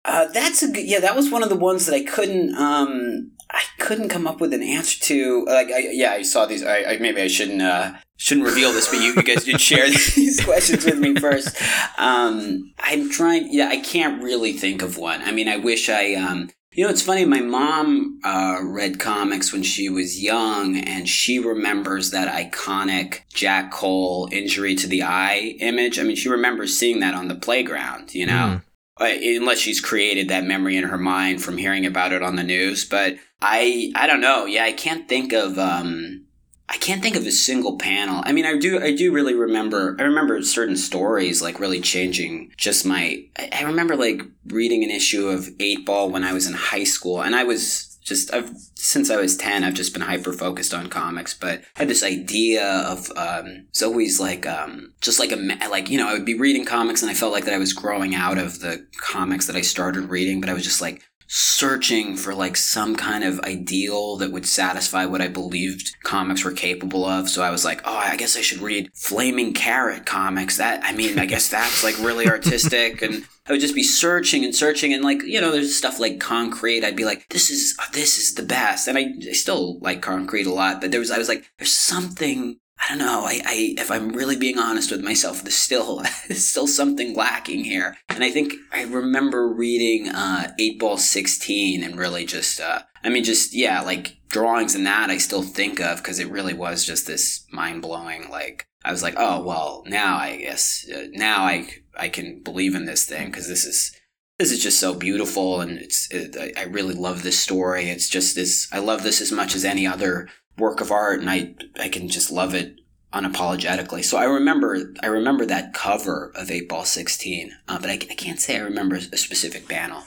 [0.06, 1.00] Uh, that's a good, yeah.
[1.00, 4.54] That was one of the ones that I couldn't, um, I couldn't come up with
[4.54, 5.46] an answer to.
[5.46, 6.64] Like, I, yeah, I saw these.
[6.64, 9.90] I, I maybe I shouldn't, uh, shouldn't reveal this, but you, you guys did share
[10.16, 11.62] these questions with me first.
[11.98, 13.52] Um, I'm trying.
[13.52, 15.22] Yeah, I can't really think of one.
[15.24, 17.26] I mean, I wish I, um, you know, it's funny.
[17.26, 23.72] My mom uh, read comics when she was young, and she remembers that iconic Jack
[23.72, 26.00] Cole injury to the eye image.
[26.00, 28.16] I mean, she remembers seeing that on the playground.
[28.16, 28.62] You know
[29.00, 32.44] uh, unless she's created that memory in her mind from hearing about it on the
[32.44, 32.86] news.
[32.86, 34.46] But I, I don't know.
[34.46, 36.23] Yeah, I can't think of, um,
[36.70, 38.22] I can't think of a single panel.
[38.26, 39.96] I mean, I do, I do really remember.
[40.00, 43.26] I remember certain stories like really changing just my.
[43.38, 47.36] I, remember like reading an issue of Eightball when I was in high school, and
[47.36, 51.34] I was just I've since I was ten, I've just been hyper focused on comics.
[51.34, 55.36] But I had this idea of um, it's always like um, just like a
[55.70, 57.74] like you know I would be reading comics and I felt like that I was
[57.74, 62.16] growing out of the comics that I started reading, but I was just like searching
[62.16, 67.06] for like some kind of ideal that would satisfy what I believed comics were capable
[67.06, 67.30] of.
[67.30, 70.58] So I was like, oh, I guess I should read Flaming Carrot comics.
[70.58, 74.46] That I mean, I guess that's like really artistic and I would just be searching
[74.46, 76.86] and searching and like, you know, there's stuff like concrete.
[76.86, 78.88] I'd be like, this is this is the best.
[78.88, 81.74] And I, I still like concrete a lot, but there was I was like, there's
[81.74, 83.24] something I don't know.
[83.26, 87.98] I, I if I'm really being honest with myself, there's still still something lacking here.
[88.10, 93.24] And I think I remember reading uh, Eightball Sixteen and really just uh, I mean
[93.24, 97.08] just yeah like drawings and that I still think of because it really was just
[97.08, 101.70] this mind blowing like I was like oh well now I guess uh, now I
[101.96, 103.96] I can believe in this thing because this is
[104.40, 107.90] this is just so beautiful and it's it, I really love this story.
[107.90, 110.28] It's just this I love this as much as any other
[110.58, 112.80] work of art and I I can just love it
[113.14, 114.04] unapologetically.
[114.04, 118.16] So I remember I remember that cover of 8 Ball 16, uh, but I, I
[118.16, 120.04] can't say I remember a specific panel.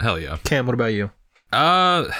[0.00, 0.38] Hell yeah.
[0.44, 1.10] Cam, what about you?
[1.52, 2.10] Uh,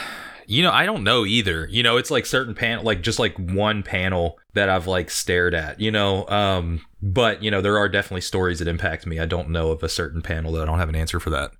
[0.46, 1.66] you know, I don't know either.
[1.70, 5.54] You know, it's like certain panel, like just like one panel that I've like stared
[5.54, 5.80] at.
[5.80, 9.18] You know, um, but you know, there are definitely stories that impact me.
[9.18, 11.52] I don't know of a certain panel that I don't have an answer for that.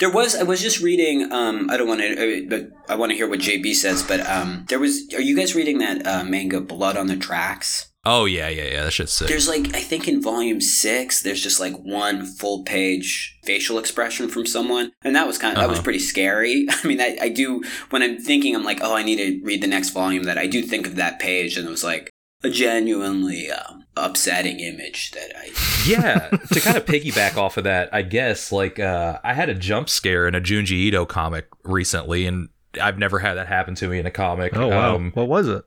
[0.00, 3.16] There was I was just reading um I don't want to but I want to
[3.16, 6.60] hear what JB says, but um there was are you guys reading that uh, manga
[6.60, 7.86] Blood on the Tracks?
[8.06, 8.84] Oh yeah, yeah, yeah.
[8.84, 9.28] That shit's sick.
[9.28, 14.28] There's like I think in volume six, there's just like one full page facial expression
[14.28, 15.84] from someone, and that was kind of that was Uh-huh.
[15.84, 16.66] pretty scary.
[16.82, 19.60] I mean, I, I do when I'm thinking, I'm like, oh, I need to read
[19.62, 20.22] the next volume.
[20.24, 22.09] That I do think of that page, and it was like
[22.42, 25.50] a genuinely um, upsetting image that I.
[25.86, 29.54] yeah, to kind of piggyback off of that, I guess like uh, I had a
[29.54, 32.48] jump scare in a Junji Ito comic recently, and
[32.80, 34.56] I've never had that happen to me in a comic.
[34.56, 35.64] Oh wow, Um, what was it?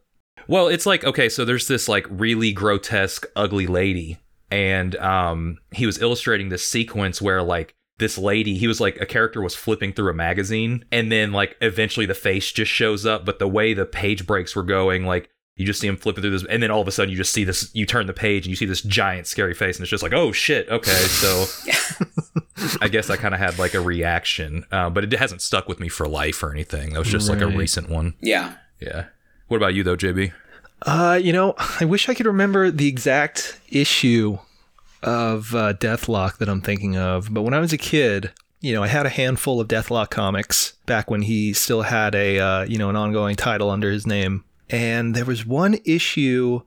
[0.47, 4.19] Well, it's like okay, so there's this like really grotesque, ugly lady,
[4.51, 9.05] and um, he was illustrating this sequence where like this lady, he was like a
[9.05, 13.23] character was flipping through a magazine, and then like eventually the face just shows up,
[13.25, 16.31] but the way the page breaks were going, like you just see him flipping through
[16.31, 18.45] this, and then all of a sudden you just see this, you turn the page
[18.45, 21.45] and you see this giant scary face, and it's just like, oh shit, okay, so.
[22.81, 25.79] I guess I kind of had like a reaction, uh, but it hasn't stuck with
[25.79, 26.93] me for life or anything.
[26.93, 28.13] That was just like a recent one.
[28.21, 28.53] Yeah.
[28.79, 29.05] Yeah.
[29.47, 30.31] What about you though, JB?
[30.83, 34.37] Uh, you know, I wish I could remember the exact issue
[35.01, 37.33] of uh, Deathlok that I'm thinking of.
[37.33, 38.31] But when I was a kid,
[38.61, 42.39] you know, I had a handful of Deathlok comics back when he still had a,
[42.39, 44.43] uh, you know, an ongoing title under his name.
[44.69, 46.61] And there was one issue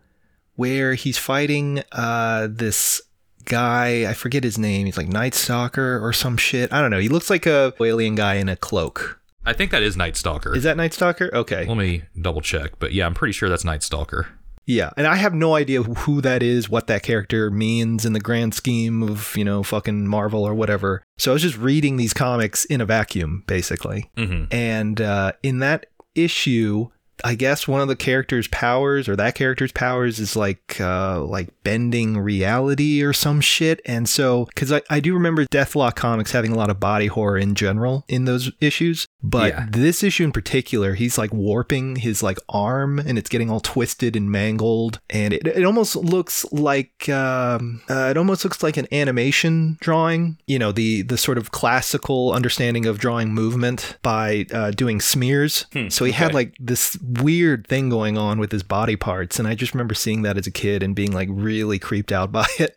[0.55, 3.03] where he's fighting uh, this
[3.45, 4.09] guy.
[4.09, 4.87] I forget his name.
[4.87, 6.73] He's like Night Stalker or some shit.
[6.73, 7.01] I don't know.
[7.01, 9.21] He looks like a alien guy in a cloak.
[9.45, 10.55] I think that is Night Stalker.
[10.57, 11.31] Is that Night Stalker?
[11.33, 11.67] Okay.
[11.67, 14.27] Let me double check, but yeah, I'm pretty sure that's Night Stalker.
[14.69, 18.21] Yeah, and I have no idea who that is, what that character means in the
[18.21, 21.05] grand scheme of, you know, fucking Marvel or whatever.
[21.19, 24.11] So I was just reading these comics in a vacuum, basically.
[24.17, 24.53] Mm-hmm.
[24.53, 25.87] And uh, in that
[26.17, 26.89] issue,
[27.25, 31.49] I guess one of the character's powers or that character's powers is like uh, like
[31.63, 33.81] bending reality or some shit.
[33.87, 37.39] And so, because I, I do remember Deathlok comics having a lot of body horror
[37.39, 39.67] in general in those issues, but Yeah.
[39.71, 44.15] this issue in particular, he's like warping his like arm and it's getting all twisted
[44.17, 48.87] and mangled, and it, it almost looks like um, uh, it almost looks like an
[48.93, 50.39] animation drawing.
[50.47, 55.67] You know, the the sort of classical understanding of drawing movement by uh, doing smears.
[55.89, 59.55] so he had like this weird thing going on with his body parts, and I
[59.55, 62.77] just remember seeing that as a kid and being like really creeped out by it.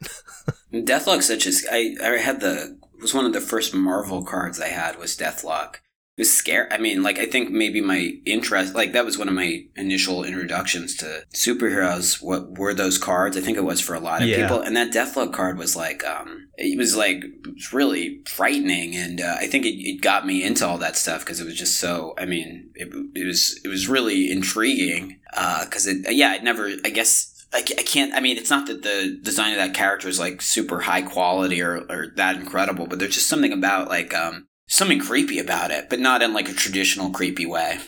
[0.73, 4.67] Deathlok such as I, I had the was one of the first Marvel cards I
[4.67, 5.75] had was Deathlok.
[6.19, 6.67] Was scary.
[6.71, 10.23] I mean, like I think maybe my interest like that was one of my initial
[10.25, 12.21] introductions to superheroes.
[12.21, 13.37] What were those cards?
[13.37, 14.41] I think it was for a lot of Yeah.
[14.41, 14.61] people.
[14.61, 17.23] And that Deathlok card was like um it was like
[17.71, 21.39] really frightening and uh, I think it, it got me into all that stuff because
[21.39, 25.87] it was just so I mean, it, it was it was really intriguing uh cuz
[25.87, 28.13] it yeah, it never I guess I, I can't.
[28.13, 31.63] I mean, it's not that the design of that character is like super high quality
[31.63, 35.89] or, or that incredible, but there's just something about like um something creepy about it,
[35.89, 37.79] but not in like a traditional creepy way.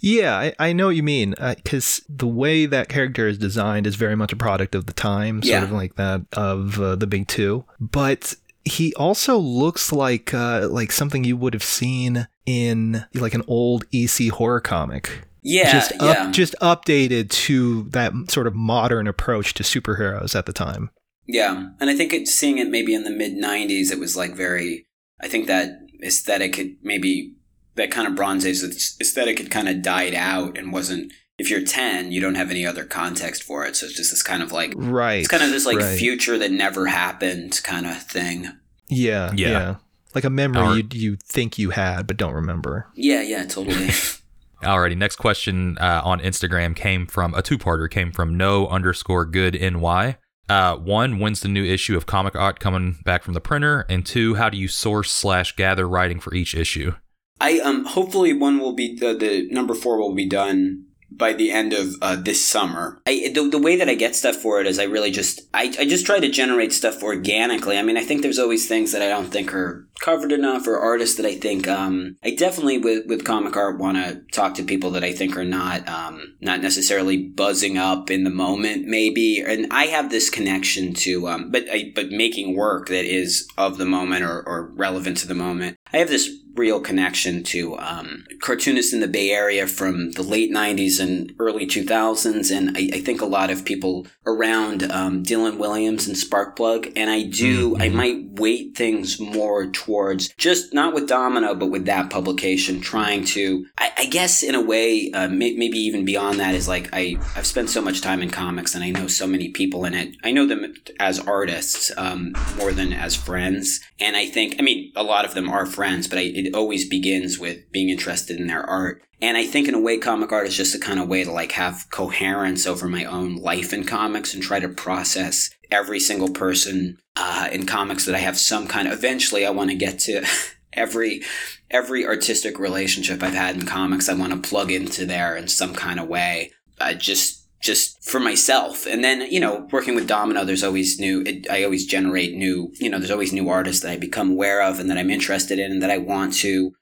[0.00, 1.36] Yeah, I, I know what you mean.
[1.38, 5.42] Because the way that character is designed is very much a product of the time,
[5.42, 5.62] sort Yeah.
[5.62, 7.64] of like that of uh, the Big Two.
[7.78, 13.44] But he also looks like uh, like something you would have seen in like an
[13.46, 15.22] old EC horror comic.
[15.44, 20.52] Yeah, just yeah, just updated to that sort of modern approach to superheroes at the
[20.52, 20.90] time.
[21.26, 21.68] yeah.
[21.80, 24.84] And I think it, seeing it maybe in the mid '90s, it was like very.
[25.20, 27.34] I think that aesthetic had maybe
[27.76, 28.62] that kind of Bronze Age
[29.00, 31.12] aesthetic had kind of died out and wasn't.
[31.38, 34.22] If you're 10, you don't have any other context for it, so it's just this
[34.22, 35.20] kind of like Right.
[35.20, 35.98] it's kind of this like right.
[35.98, 38.48] future that never happened kind of thing.
[38.88, 39.48] Yeah, Yeah.
[39.48, 39.74] yeah.
[40.14, 42.86] Like a memory Our- you you think you had but don't remember.
[42.94, 43.88] Yeah, yeah, totally.
[44.62, 47.90] Alrighty, next question uh, on Instagram came from a two-parter.
[47.90, 50.16] Came from no underscore good ny.
[50.48, 53.86] Uh, one, when's the new issue of Comic Art coming back from the printer?
[53.88, 56.94] And two, how do you source slash gather writing for each issue?
[57.40, 60.84] I um hopefully one will be the, the number four will be done
[61.16, 63.00] by the end of uh, this summer.
[63.06, 65.72] I the, the way that I get stuff for it is I really just I,
[65.78, 67.78] I just try to generate stuff organically.
[67.78, 70.78] I mean I think there's always things that I don't think are covered enough or
[70.78, 74.64] artists that I think um I definitely with with comic art want to talk to
[74.64, 79.42] people that I think are not um not necessarily buzzing up in the moment maybe
[79.46, 83.78] and I have this connection to um but I, but making work that is of
[83.78, 85.76] the moment or, or relevant to the moment.
[85.92, 90.52] I have this real connection to um, cartoonists in the Bay Area from the late
[90.52, 92.54] 90s and early 2000s.
[92.54, 96.92] And I, I think a lot of people around um, Dylan Williams and Sparkplug.
[96.96, 101.86] And I do, I might weight things more towards just not with Domino, but with
[101.86, 106.40] that publication, trying to, I, I guess in a way, uh, may, maybe even beyond
[106.40, 109.26] that is like I, I've spent so much time in comics and I know so
[109.26, 110.16] many people in it.
[110.22, 113.80] I know them as artists um, more than as friends.
[114.00, 116.88] And I think, I mean, a lot of them are friends, but I, it always
[116.88, 119.02] begins with being interested in their art.
[119.20, 121.30] And I think in a way, comic art is just a kind of way to
[121.30, 126.30] like have coherence over my own life in comics and try to process every single
[126.30, 128.94] person uh, in comics that I have some kind of.
[128.94, 130.24] Eventually, I want to get to
[130.72, 131.22] every
[131.70, 134.08] every artistic relationship I've had in comics.
[134.08, 136.50] I want to plug into there in some kind of way.
[136.80, 138.86] Uh, just just for myself.
[138.86, 142.72] And then you know working with domino there's always new it, i always generate new
[142.74, 145.58] you know there's always new artists that i become aware of and that i'm interested
[145.58, 146.72] in and that i want to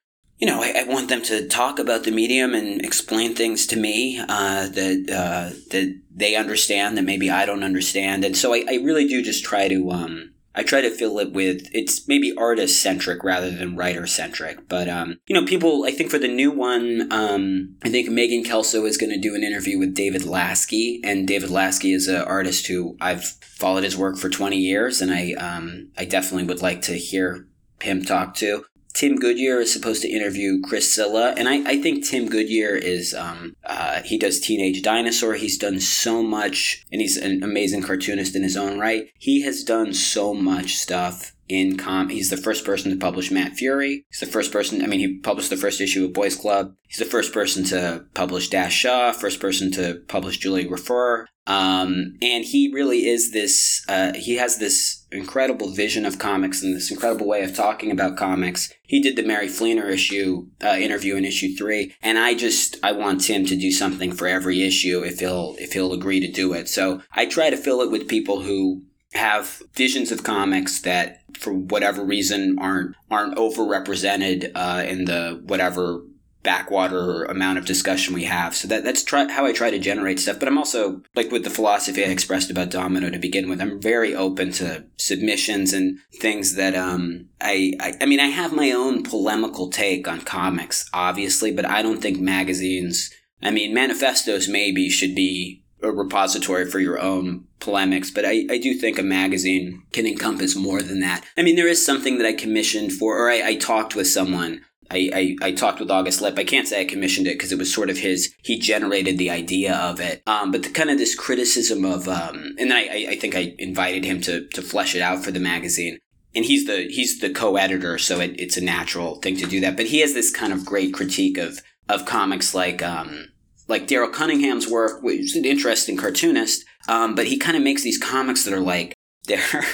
[0.41, 3.77] you know, I, I, want them to talk about the medium and explain things to
[3.77, 8.65] me uh, that uh, that they understand that maybe I don't understand, and so I,
[8.67, 12.35] I really do just try to um, I try to fill it with it's maybe
[12.37, 14.69] artist centric rather than writer centric.
[14.69, 18.45] But um, you know, people I think for the new one, um, I think Megan
[18.45, 22.23] Kelso is going to do an interview with David Lasky, and David Lasky is an
[22.23, 26.63] artist who I've followed his work for twenty years, and I um, I definitely would
[26.63, 27.47] like to hear
[27.81, 28.65] him talk to.
[28.93, 33.15] Tim Goodyear is supposed to interview Chris Cilla, and I, I think Tim Goodyear is
[33.15, 35.35] um, uh, he does Teenage Dinosaur.
[35.35, 39.11] He's done so much, and he's an amazing cartoonist in his own right.
[39.19, 42.09] He has done so much stuff in com.
[42.09, 44.05] He's the first person to publish Matt Furie.
[44.09, 44.83] He's the first person.
[44.83, 46.75] I mean, he published the first issue of Boys Club.
[46.89, 49.13] He's the first person to publish Dash Shaw.
[49.13, 51.27] First person to publish Julie Refer.
[51.47, 53.85] Um, and he really is this.
[53.89, 58.17] Uh, he has this incredible vision of comics and this incredible way of talking about
[58.17, 58.73] comics.
[58.83, 62.93] He did the Mary Fleener issue uh, interview in issue three, and I just I
[62.93, 66.53] want Tim to do something for every issue if he'll if he'll agree to do
[66.53, 66.69] it.
[66.69, 68.83] So I try to fill it with people who
[69.15, 76.03] have visions of comics that for whatever reason aren't aren't overrepresented uh, in the whatever
[76.43, 78.57] backwater amount of discussion we have.
[78.57, 80.39] So that that's try, how I try to generate stuff.
[80.39, 83.61] But I'm also like with the philosophy I expressed about Domino to begin with.
[83.61, 88.55] I'm very open to submissions and things that um I I, I mean I have
[88.55, 93.11] my own polemical take on comics, obviously, but I don't think magazines.
[93.43, 98.59] I mean, manifestos maybe should be a repository for your own polemics, but I, I
[98.59, 101.25] do think a magazine can encompass more than that.
[101.37, 104.63] I mean, there is something that I commissioned for, or I, I talked with someone.
[104.91, 106.37] I, I, I, talked with August Lipp.
[106.37, 109.31] I can't say I commissioned it because it was sort of his, he generated the
[109.31, 110.21] idea of it.
[110.27, 113.55] Um, but the kind of this criticism of, um, and then I, I think I
[113.59, 116.01] invited him to, to flesh it out for the magazine
[116.35, 119.77] and he's the he's the co-editor, so it, it's a natural thing to do that.
[119.77, 123.29] But he has this kind of great critique of of comics like um,
[123.69, 127.83] like Darryl Cunningham's work, which is an interesting cartoonist, um, but he kind of makes
[127.83, 128.95] these comics that are like
[129.27, 129.65] they're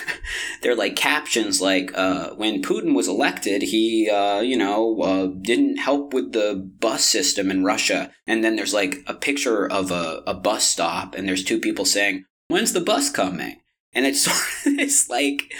[0.63, 5.77] they're like captions like uh, when Putin was elected, he uh, you know uh, didn't
[5.77, 10.23] help with the bus system in Russia, and then there's like a picture of a,
[10.27, 13.61] a bus stop, and there's two people saying, "When's the bus coming?"
[13.93, 14.37] And it's sort
[14.67, 15.53] of this like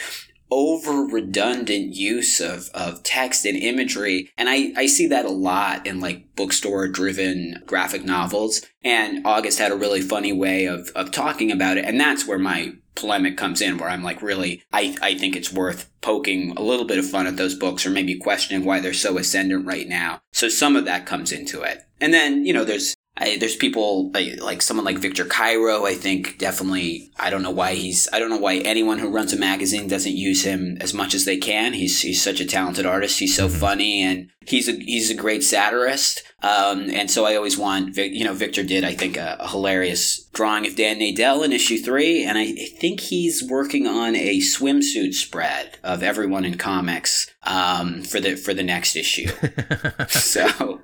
[0.51, 4.31] over redundant use of, of text and imagery.
[4.37, 8.63] And I, I see that a lot in like bookstore driven graphic novels.
[8.85, 11.85] And August had a really funny way of, of talking about it.
[11.85, 15.53] And that's where my polemic comes in, where I'm like, really, I, I think it's
[15.53, 18.93] worth poking a little bit of fun at those books or maybe questioning why they're
[18.93, 20.21] so ascendant right now.
[20.33, 21.85] So some of that comes into it.
[22.01, 25.87] And then, you know, there's I, there's people like, like, someone like Victor Kerlow.
[25.87, 27.13] I think definitely.
[27.19, 28.09] I don't know why he's.
[28.13, 31.25] I don't know why anyone who runs a magazine doesn't use him as much as
[31.25, 31.73] they can.
[31.73, 33.19] He's he's such a talented artist.
[33.19, 33.59] He's so mm-hmm.
[33.59, 36.23] funny and he's a he's a great satirist.
[36.47, 40.27] Um, and so I always want, you know, Victor did, I think, a, a, hilarious
[40.33, 42.23] drawing of Dan Nadel in issue three.
[42.23, 48.21] And I think he's working on a swimsuit spread of everyone in comics um, for
[48.21, 49.27] the for the next issue.
[50.09, 50.83] so,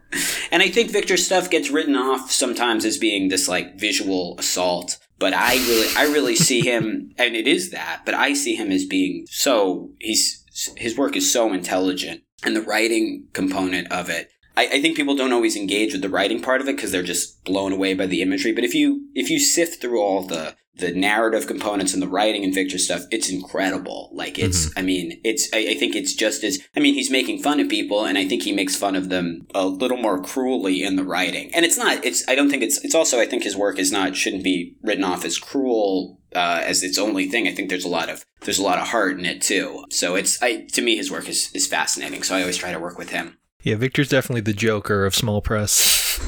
[0.51, 4.99] and I think Victor's stuff gets written off sometimes as being this like visual assault.
[5.21, 8.03] But I really, I really see him, and it is that.
[8.05, 10.45] But I see him as being so he's
[10.77, 15.15] his work is so intelligent and the writing component of it I, I, think people
[15.15, 18.07] don't always engage with the writing part of it because they're just blown away by
[18.07, 18.53] the imagery.
[18.53, 22.45] But if you if you sift through all the the narrative components and the writing
[22.45, 24.11] and Victor stuff, it's incredible.
[24.13, 24.79] Like it's, mm-hmm.
[24.79, 27.69] I mean, it's, I, I, think it's just as, I mean, he's making fun of
[27.69, 31.05] people and I think he makes fun of them a little more cruelly in the
[31.05, 31.55] writing.
[31.55, 33.93] And it's not, it's, I don't think it's, it's also, I think his work is
[33.93, 37.47] not, shouldn't be written off as cruel, uh, as its only thing.
[37.47, 39.85] I think there's a lot of, there's a lot of heart in it too.
[39.91, 42.23] So it's, I, to me, his work is, is fascinating.
[42.23, 43.37] So I always try to work with him.
[43.63, 46.19] Yeah, Victor's definitely the Joker of small press.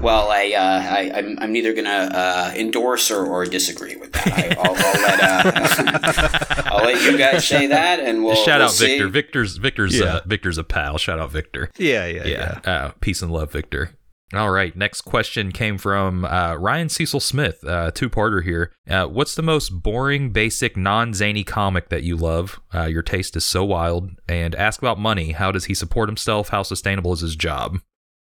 [0.00, 4.12] Well, I, uh, I am I'm, I'm neither gonna uh, endorse or, or disagree with
[4.12, 4.56] that.
[4.56, 8.72] I, will let uh, I'll let you guys say that, and we'll shout we'll out
[8.72, 8.86] see.
[8.86, 9.08] Victor.
[9.08, 10.06] Victor's Victor's yeah.
[10.06, 10.98] uh, Victor's a pal.
[10.98, 11.70] Shout out Victor.
[11.76, 12.60] Yeah, yeah, yeah.
[12.64, 12.72] yeah.
[12.72, 13.90] Uh, peace and love, Victor.
[14.34, 14.76] All right.
[14.76, 18.72] Next question came from uh, Ryan Cecil Smith, uh, two parter here.
[18.88, 22.60] Uh, what's the most boring, basic, non zany comic that you love?
[22.74, 24.10] Uh, your taste is so wild.
[24.28, 25.32] And ask about money.
[25.32, 26.50] How does he support himself?
[26.50, 27.78] How sustainable is his job?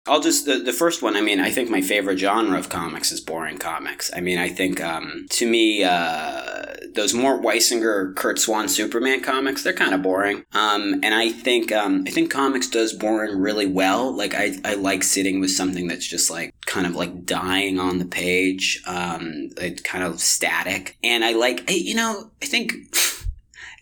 [0.06, 1.16] I'll just the, the first one.
[1.16, 4.10] I mean, I think my favorite genre of comics is boring comics.
[4.14, 9.62] I mean, I think um, to me uh, those Mort Weisinger, Curt Swan Superman comics
[9.62, 10.44] they're kind of boring.
[10.52, 14.12] Um, and I think um, I think comics does boring really well.
[14.14, 17.98] Like I I like sitting with something that's just like kind of like dying on
[17.98, 19.50] the page, um,
[19.84, 20.96] kind of static.
[21.02, 22.74] And I like you know I think.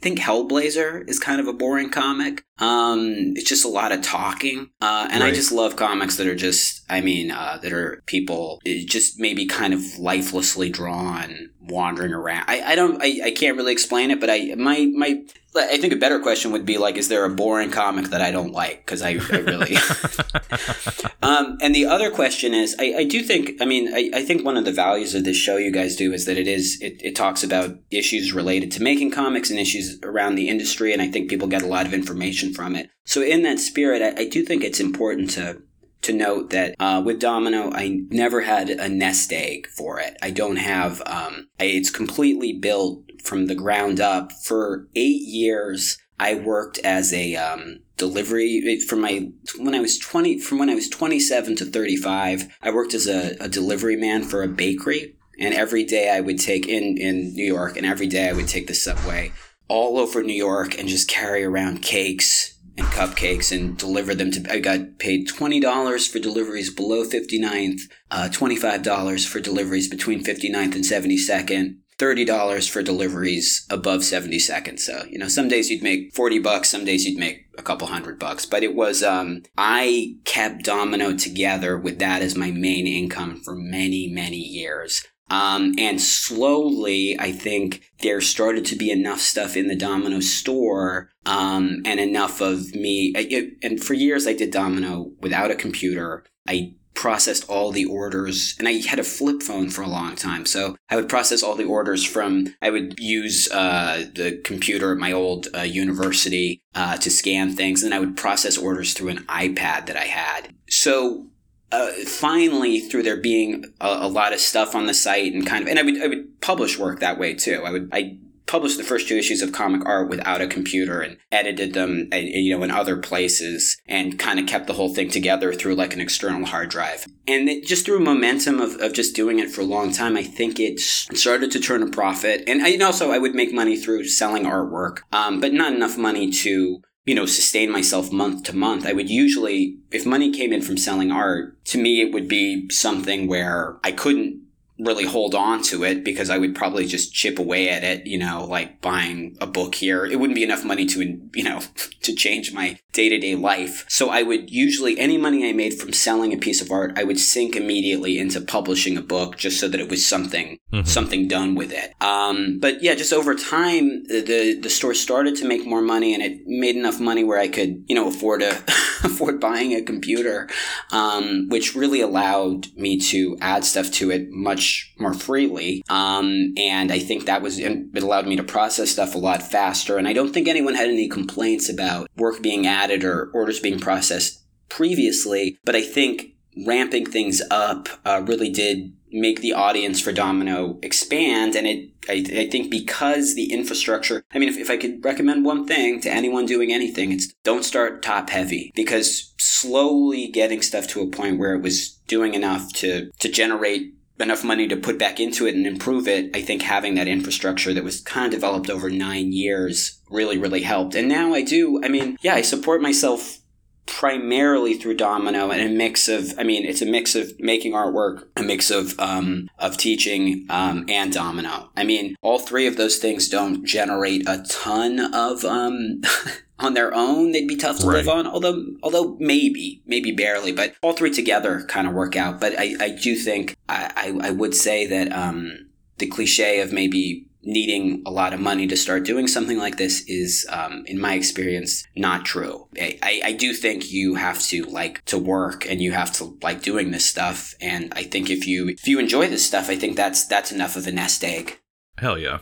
[0.04, 2.44] Think Hellblazer is kind of a boring comic.
[2.58, 6.34] Um, it's just a lot of talking, uh, and I just love comics that are
[6.34, 12.12] just, I mean, uh, that are people eh, just maybe kind of lifelessly drawn, wandering
[12.12, 12.44] around.
[12.48, 15.22] I, I don't, I, I can't really explain it, but I, my, my,
[15.56, 18.32] I think a better question would be like, is there a boring comic that I
[18.32, 18.84] don't like?
[18.84, 19.76] Because I, I really.
[21.22, 24.44] um, and the other question is, I, I do think, I mean, I, I think
[24.44, 27.00] one of the values of this show you guys do is that it is, it,
[27.02, 31.08] it talks about issues related to making comics and issues around the industry, and I
[31.08, 32.90] think people get a lot of information from it.
[33.04, 35.62] So in that spirit, I, I do think it's important to
[36.04, 40.16] to note that uh, with Domino, I never had a nest egg for it.
[40.22, 41.02] I don't have.
[41.06, 44.32] Um, I, it's completely built from the ground up.
[44.32, 50.38] For eight years, I worked as a um, delivery from my when I was twenty.
[50.38, 53.96] From when I was twenty seven to thirty five, I worked as a, a delivery
[53.96, 55.16] man for a bakery.
[55.36, 58.46] And every day I would take in in New York, and every day I would
[58.46, 59.32] take the subway
[59.66, 64.52] all over New York and just carry around cakes and cupcakes and deliver them to.
[64.52, 69.88] I got paid twenty dollars for deliveries below 59th, uh, twenty five dollars for deliveries
[69.88, 71.76] between 59th and 72nd.
[71.96, 74.78] Thirty dollars for deliveries above seventy second.
[74.78, 77.86] So you know, some days you'd make forty bucks, some days you'd make a couple
[77.86, 78.44] hundred bucks.
[78.46, 83.54] But it was um, I kept Domino together with that as my main income for
[83.54, 85.04] many many years.
[85.30, 91.10] Um, and slowly, I think there started to be enough stuff in the Domino store
[91.26, 93.12] um, and enough of me.
[93.14, 96.24] It, and for years, I did Domino without a computer.
[96.48, 100.46] I processed all the orders and I had a flip phone for a long time.
[100.46, 104.98] So I would process all the orders from, I would use uh, the computer at
[104.98, 107.82] my old uh, university uh, to scan things.
[107.82, 110.54] And I would process orders through an iPad that I had.
[110.68, 111.26] So
[111.72, 115.62] uh, finally, through there being a, a, lot of stuff on the site and kind
[115.62, 117.62] of, and I would I would publish work that way too.
[117.64, 121.16] I would I published the first two issues of comic art without a computer and
[121.32, 125.08] edited them, uh, you know, in other places and kind of kept the whole thing
[125.08, 127.06] together through like an external hard drive.
[127.26, 130.22] And it, just through momentum of, of just doing it for a long time, I
[130.22, 132.44] think it started to turn a profit.
[132.46, 136.30] And, and also, I would make money through selling artwork, um, but not enough money
[136.30, 138.86] to you know, sustain myself month to month.
[138.86, 142.68] I would usually, if money came in from selling art, to me, it would be
[142.70, 144.43] something where I couldn't
[144.78, 148.18] really hold on to it because I would probably just chip away at it, you
[148.18, 150.04] know, like buying a book here.
[150.04, 151.00] It wouldn't be enough money to,
[151.34, 151.60] you know,
[152.02, 153.84] to change my day to day life.
[153.88, 157.04] So I would usually, any money I made from selling a piece of art, I
[157.04, 160.86] would sink immediately into publishing a book just so that it was something, mm-hmm.
[160.86, 161.94] something done with it.
[162.00, 166.22] Um, but yeah, just over time, the, the store started to make more money and
[166.22, 168.58] it made enough money where I could, you know, afford a,
[169.04, 170.48] afford buying a computer,
[170.92, 175.82] um, which really allowed me to add stuff to it much more freely.
[175.88, 179.98] Um, and I think that was, it allowed me to process stuff a lot faster.
[179.98, 183.78] And I don't think anyone had any complaints about work being added or orders being
[183.78, 185.58] processed previously.
[185.64, 186.33] But I think
[186.66, 191.54] ramping things up uh, really did make the audience for Domino expand.
[191.54, 195.44] And it, I, I think because the infrastructure, I mean, if, if I could recommend
[195.44, 200.88] one thing to anyone doing anything, it's don't start top heavy because slowly getting stuff
[200.88, 204.98] to a point where it was doing enough to, to generate enough money to put
[204.98, 208.32] back into it and improve it, I think having that infrastructure that was kind of
[208.32, 210.94] developed over nine years really, really helped.
[210.94, 213.38] And now I do, I mean, yeah, I support myself
[213.86, 218.26] primarily through Domino and a mix of, I mean, it's a mix of making artwork,
[218.36, 221.70] a mix of, um, of teaching, um, and Domino.
[221.76, 226.00] I mean, all three of those things don't generate a ton of, um,
[226.60, 227.96] on their own they'd be tough to Right.
[227.96, 232.40] live on although although maybe maybe barely but all three together kind of work out
[232.40, 235.66] but i i do think i i, I would say that um
[235.98, 240.02] the cliche of maybe needing a lot of money to start doing something like this
[240.08, 244.64] is um, in my experience not true I, I, I do think you have to
[244.64, 248.46] like to work and you have to like doing this stuff and i think if
[248.46, 251.58] you if you enjoy this stuff i think that's that's enough of a nest egg
[251.98, 252.38] Hell yeah.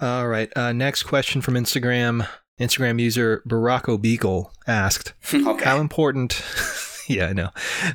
[0.00, 0.54] All right.
[0.56, 2.28] Uh, next question from Instagram.
[2.60, 6.42] Instagram user Baracko Beagle asked, okay "How important?"
[7.08, 7.50] yeah, I know.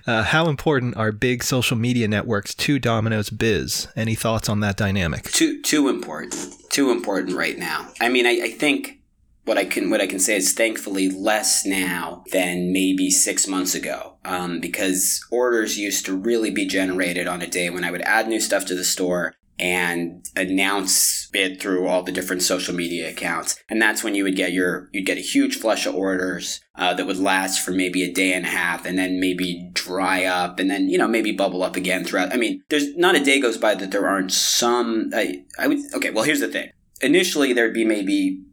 [0.06, 3.88] Uh, how important are big social media networks to Domino's biz?
[3.96, 5.32] Any thoughts on that dynamic?
[5.32, 6.36] too too important
[6.70, 9.02] too important right now i mean i, I think
[9.44, 13.74] what I can what I can say is thankfully less now than maybe six months
[13.74, 18.04] ago, um, because orders used to really be generated on a day when I would
[18.04, 23.10] add new stuff to the store and announce it through all the different social media
[23.10, 26.62] accounts, and that's when you would get your you'd get a huge flush of orders
[26.76, 30.26] uh, that would last for maybe a day and a half, and then maybe dry
[30.26, 32.34] up, and then you know maybe bubble up again throughout.
[32.34, 35.12] I mean, there's not a day goes by that there aren't some.
[35.14, 36.12] I I would okay.
[36.12, 36.72] Well, here's the thing.
[37.02, 38.44] Initially, there'd be maybe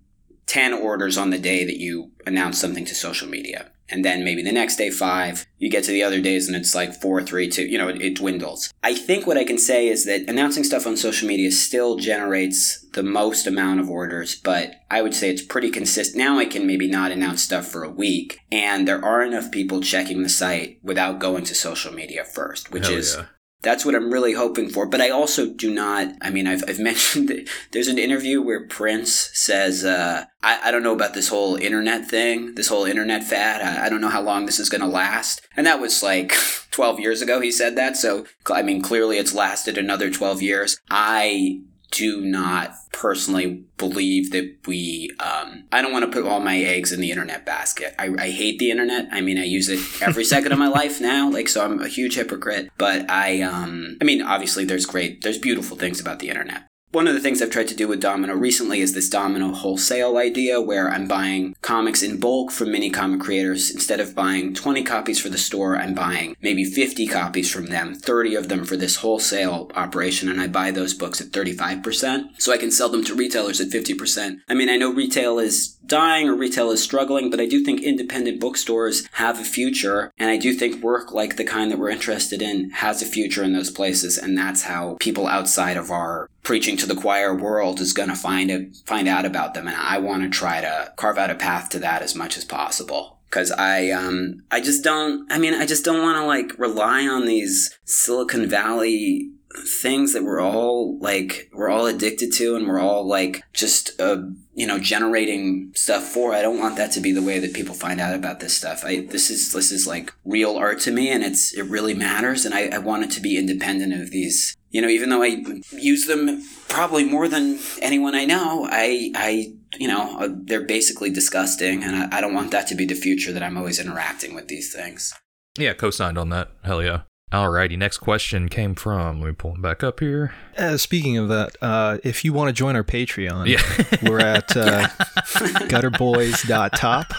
[0.49, 3.71] 10 orders on the day that you announce something to social media.
[3.91, 5.47] And then maybe the next day, five.
[5.59, 8.01] You get to the other days and it's like four, three, two, you know, it,
[8.01, 8.73] it dwindles.
[8.83, 12.87] I think what I can say is that announcing stuff on social media still generates
[12.93, 16.19] the most amount of orders, but I would say it's pretty consistent.
[16.19, 19.81] Now I can maybe not announce stuff for a week, and there are enough people
[19.81, 23.27] checking the site without going to social media first, which Hell is yeah.
[23.63, 24.87] That's what I'm really hoping for.
[24.87, 28.67] But I also do not, I mean, I've, I've mentioned that there's an interview where
[28.67, 33.25] Prince says, uh, I, I don't know about this whole internet thing, this whole internet
[33.25, 33.61] fad.
[33.61, 35.47] I, I don't know how long this is going to last.
[35.57, 36.35] And that was like
[36.71, 37.97] 12 years ago he said that.
[37.97, 40.79] So, I mean, clearly it's lasted another 12 years.
[40.91, 46.59] I do not personally believe that we um, i don't want to put all my
[46.59, 47.95] eggs in the internet basket.
[47.99, 49.09] I, I hate the internet.
[49.13, 51.89] I mean i use it every second of my life now like so i'm a
[51.89, 56.29] huge hypocrite but i um i mean obviously there's great there's beautiful things about the
[56.29, 59.53] internet one of the things I've tried to do with Domino recently is this Domino
[59.53, 63.71] wholesale idea where I'm buying comics in bulk from mini comic creators.
[63.71, 67.95] Instead of buying 20 copies for the store, I'm buying maybe 50 copies from them,
[67.95, 72.41] 30 of them for this wholesale operation, and I buy those books at 35%.
[72.41, 74.39] So I can sell them to retailers at 50%.
[74.49, 77.83] I mean, I know retail is dying or retail is struggling, but I do think
[77.83, 81.91] independent bookstores have a future, and I do think work like the kind that we're
[81.91, 86.29] interested in has a future in those places, and that's how people outside of our
[86.49, 89.77] preaching to the choir world is going to find it, find out about them, and
[89.77, 93.19] I want to try to carve out a path to that as much as possible.
[93.29, 97.07] Cause I, um, I just don't, I mean, I just don't want to like rely
[97.07, 99.31] on these Silicon Valley
[99.67, 104.19] things that we're all like we're all addicted to and we're all like just uh
[104.55, 107.75] you know generating stuff for i don't want that to be the way that people
[107.75, 111.09] find out about this stuff i this is this is like real art to me
[111.09, 114.55] and it's it really matters and i, I want it to be independent of these
[114.71, 115.43] you know even though i
[115.73, 121.11] use them probably more than anyone i know i i you know uh, they're basically
[121.11, 124.35] disgusting and I, I don't want that to be the future that i'm always interacting
[124.35, 125.13] with these things
[125.59, 126.49] Yeah, co-signed on that.
[126.63, 127.01] Hell yeah.
[127.33, 129.21] Alrighty, next question came from.
[129.21, 130.33] Let me pull him back up here.
[130.57, 134.09] Uh, speaking of that, uh, if you want to join our Patreon, Yeah.
[134.09, 134.87] we're at uh,
[135.69, 137.13] gutterboys.top.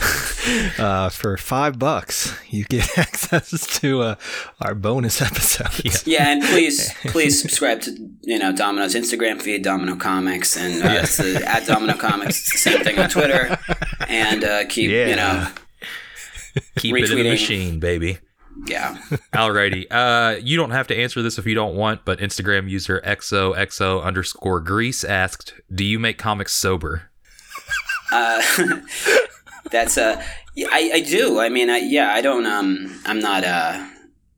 [0.78, 4.14] Uh, for five bucks, you get access to uh,
[4.62, 6.06] our bonus episodes.
[6.06, 11.02] Yeah, and please, please subscribe to you know Domino's Instagram feed, Domino Comics, and uh,
[11.02, 12.38] it's the, at Domino Comics.
[12.40, 13.58] It's the same thing on Twitter,
[14.08, 15.46] and uh, keep you know,
[16.76, 18.18] Keep it in the machine, baby.
[18.66, 18.96] yeah.
[19.32, 19.86] Alrighty.
[19.90, 24.02] Uh, you don't have to answer this if you don't want, but Instagram user xoxo
[24.02, 27.10] underscore Greece asked, "Do you make comics sober?"
[28.10, 28.42] Uh,
[29.70, 30.22] that's uh,
[30.54, 31.40] yeah, I I do.
[31.40, 33.86] I mean, I yeah, I don't um, I'm not uh,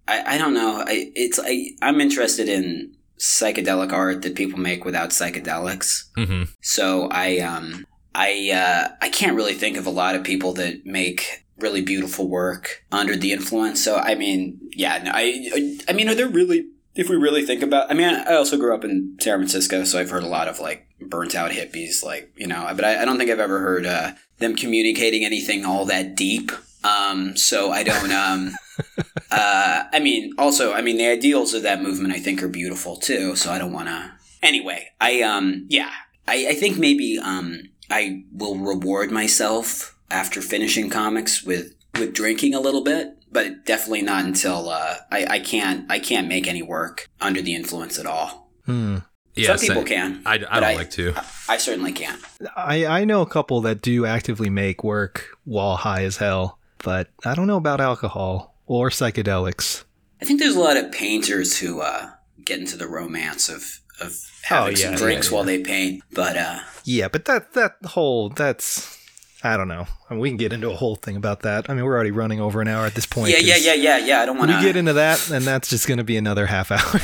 [0.08, 0.84] I I don't know.
[0.86, 6.10] I it's I I'm interested in psychedelic art that people make without psychedelics.
[6.16, 6.44] Mm-hmm.
[6.60, 10.84] So I um I uh, I can't really think of a lot of people that
[10.84, 13.82] make really beautiful work under the influence.
[13.82, 16.66] So I mean, yeah, no, I I, I mean, are there really?
[16.94, 19.98] If we really think about, I mean, I also grew up in San Francisco, so
[19.98, 23.04] I've heard a lot of like burnt out hippies, like you know, but I, I
[23.04, 26.50] don't think I've ever heard uh, them communicating anything all that deep.
[26.82, 28.10] Um, so I don't.
[28.10, 28.52] Um,
[29.30, 32.96] uh, I mean, also, I mean, the ideals of that movement, I think, are beautiful
[32.96, 33.36] too.
[33.36, 34.12] So I don't want to.
[34.42, 35.92] Anyway, I um, yeah,
[36.26, 37.60] I, I think maybe um,
[37.90, 44.02] I will reward myself after finishing comics with with drinking a little bit, but definitely
[44.02, 48.06] not until uh, I I can't I can't make any work under the influence at
[48.06, 48.50] all.
[48.64, 48.98] Hmm.
[49.34, 49.86] Yeah, Some people same.
[49.86, 50.22] can.
[50.26, 51.14] I, I don't like to.
[51.48, 52.18] I certainly can.
[52.54, 57.08] I, I know a couple that do actively make work while high as hell, but
[57.24, 59.84] I don't know about alcohol or psychedelics.
[60.20, 62.10] I think there's a lot of painters who uh,
[62.44, 66.36] get into the romance of of having Oh, some drinks yeah, while they paint, but
[66.36, 68.98] uh, Yeah, but that that whole that's
[69.44, 69.86] I don't know.
[70.08, 71.68] I mean, we can get into a whole thing about that.
[71.70, 73.30] I mean, we're already running over an hour at this point.
[73.32, 74.20] yeah, yeah, 'cause yeah, yeah, yeah.
[74.20, 74.56] I don't want to.
[74.58, 77.00] We get into that, and that's just going to be another half hour.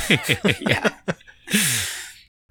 [0.61, 0.89] yeah.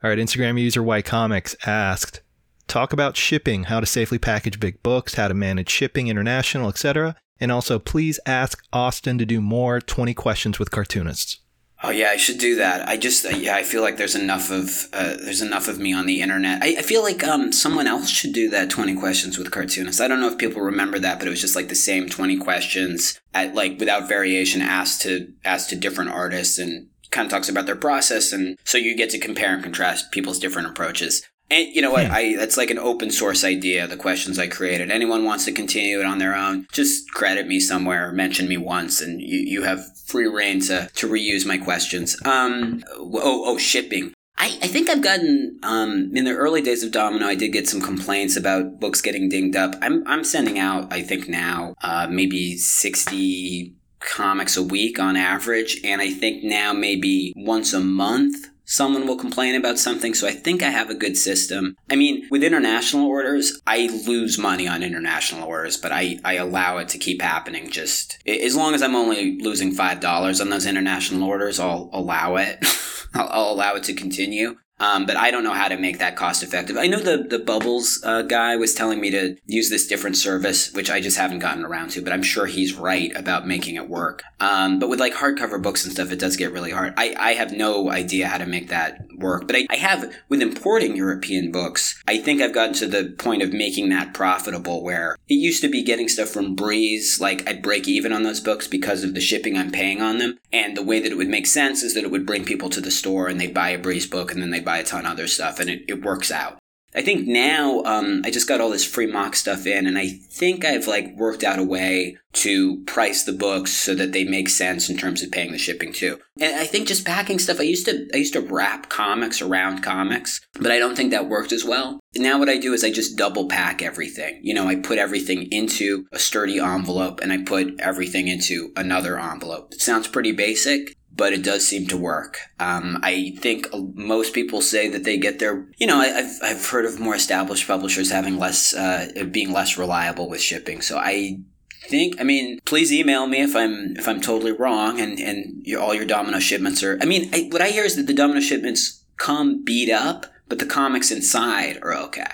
[0.00, 2.20] All right, Instagram user White Comics asked,
[2.68, 7.16] talk about shipping, how to safely package big books, how to manage shipping international, etc.
[7.40, 11.40] And also, please ask Austin to do more 20 questions with cartoonists.
[11.82, 12.88] Oh yeah, I should do that.
[12.88, 16.06] I just yeah, I feel like there's enough of uh, there's enough of me on
[16.06, 16.62] the internet.
[16.62, 20.00] I, I feel like um someone else should do that twenty questions with cartoonists.
[20.00, 22.36] I don't know if people remember that, but it was just like the same twenty
[22.36, 27.48] questions at like without variation asked to asked to different artists and kind of talks
[27.48, 31.22] about their process and so you get to compare and contrast people's different approaches.
[31.50, 32.06] And you know what?
[32.06, 33.86] I that's like an open source idea.
[33.86, 34.90] The questions I created.
[34.90, 39.00] Anyone wants to continue it on their own, just credit me somewhere, mention me once,
[39.00, 42.16] and you, you have free reign to to reuse my questions.
[42.26, 42.84] Um.
[42.98, 44.12] Oh oh shipping.
[44.40, 47.26] I, I think I've gotten um, in the early days of Domino.
[47.26, 49.74] I did get some complaints about books getting dinged up.
[49.82, 50.92] I'm I'm sending out.
[50.92, 56.72] I think now uh, maybe sixty comics a week on average, and I think now
[56.72, 60.12] maybe once a month someone will complain about something.
[60.12, 61.74] So I think I have a good system.
[61.90, 66.76] I mean, with international orders, I lose money on international orders, but I, I allow
[66.76, 67.70] it to keep happening.
[67.70, 72.58] Just as long as I'm only losing $5 on those international orders, I'll allow it.
[73.14, 74.56] I'll, I'll allow it to continue.
[74.80, 76.76] Um, but I don't know how to make that cost effective.
[76.76, 80.72] I know the the Bubbles uh, guy was telling me to use this different service,
[80.72, 82.02] which I just haven't gotten around to.
[82.02, 84.22] But I'm sure he's right about making it work.
[84.40, 86.94] Um, but with like hardcover books and stuff, it does get really hard.
[86.96, 89.46] I, I have no idea how to make that work.
[89.46, 92.02] But I, I have with importing European books.
[92.06, 94.82] I think I've gotten to the point of making that profitable.
[94.82, 98.40] Where it used to be getting stuff from Bries, like I'd break even on those
[98.40, 100.38] books because of the shipping I'm paying on them.
[100.52, 102.80] And the way that it would make sense is that it would bring people to
[102.80, 105.12] the store and they'd buy a Bries book and then they'd buy a ton of
[105.12, 106.58] other stuff and it, it works out.
[106.94, 110.64] I think now um, I just got all this Frémok stuff in, and I think
[110.64, 114.88] I've like worked out a way to price the books so that they make sense
[114.88, 116.18] in terms of paying the shipping too.
[116.40, 117.60] And I think just packing stuff.
[117.60, 121.28] I used to I used to wrap comics around comics, but I don't think that
[121.28, 122.00] worked as well.
[122.16, 124.40] Now what I do is I just double pack everything.
[124.42, 129.18] You know, I put everything into a sturdy envelope, and I put everything into another
[129.18, 129.72] envelope.
[129.72, 132.38] It sounds pretty basic, but it does seem to work.
[132.60, 136.66] Um, I think most people say that they get their, you know, I, have I've
[136.66, 140.80] heard of more established publishers having less, uh, being less reliable with shipping.
[140.80, 141.40] So I
[141.88, 145.80] think, I mean, please email me if I'm if I'm totally wrong, and and your,
[145.80, 146.98] all your Domino shipments are.
[147.02, 150.60] I mean, I, what I hear is that the Domino shipments come beat up, but
[150.60, 152.30] the comics inside are okay.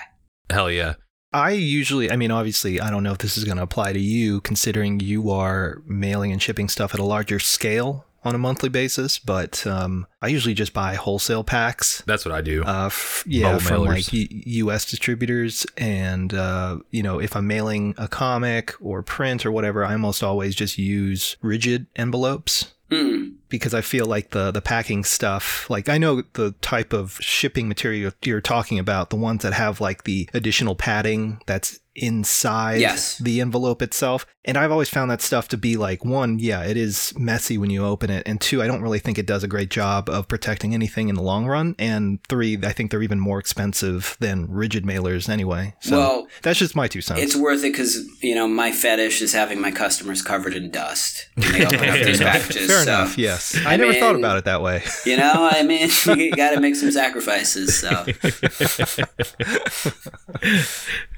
[0.49, 0.93] Hell yeah.
[1.33, 3.99] I usually, I mean, obviously, I don't know if this is going to apply to
[3.99, 8.69] you, considering you are mailing and shipping stuff at a larger scale on a monthly
[8.69, 12.01] basis, but um, I usually just buy wholesale packs.
[12.05, 12.63] That's what I do.
[12.63, 13.87] Uh, f- yeah, Bubble from mailers.
[13.87, 14.27] like U-
[14.65, 14.83] U.S.
[14.89, 19.93] distributors, and uh, you know, if I'm mailing a comic or print or whatever, I
[19.93, 23.33] almost always just use rigid envelopes Mm.
[23.49, 27.67] because I feel like the the packing stuff, like I know the type of shipping
[27.67, 33.17] material you're talking about, the ones that have like the additional padding that's inside Yes.
[33.17, 34.25] the envelope itself.
[34.47, 37.71] And I've always found that stuff to be like one, yeah, it is messy when
[37.71, 40.27] you open it, and two, I don't really think it does a great job of
[40.27, 41.73] protecting anything in the long run.
[41.79, 45.73] And three, I think they're even more expensive than rigid mailers anyway.
[45.79, 47.21] So Well, that's just my two cents.
[47.21, 51.27] It's worth it because you know my fetish is having my customers covered in dust
[51.35, 52.67] when they open up these packages.
[52.67, 53.17] Fair so, enough.
[53.17, 54.83] Yes, I, I never thought about it that way.
[55.05, 55.89] You know, I mean,
[56.19, 57.75] you got to make some sacrifices.
[57.79, 58.05] So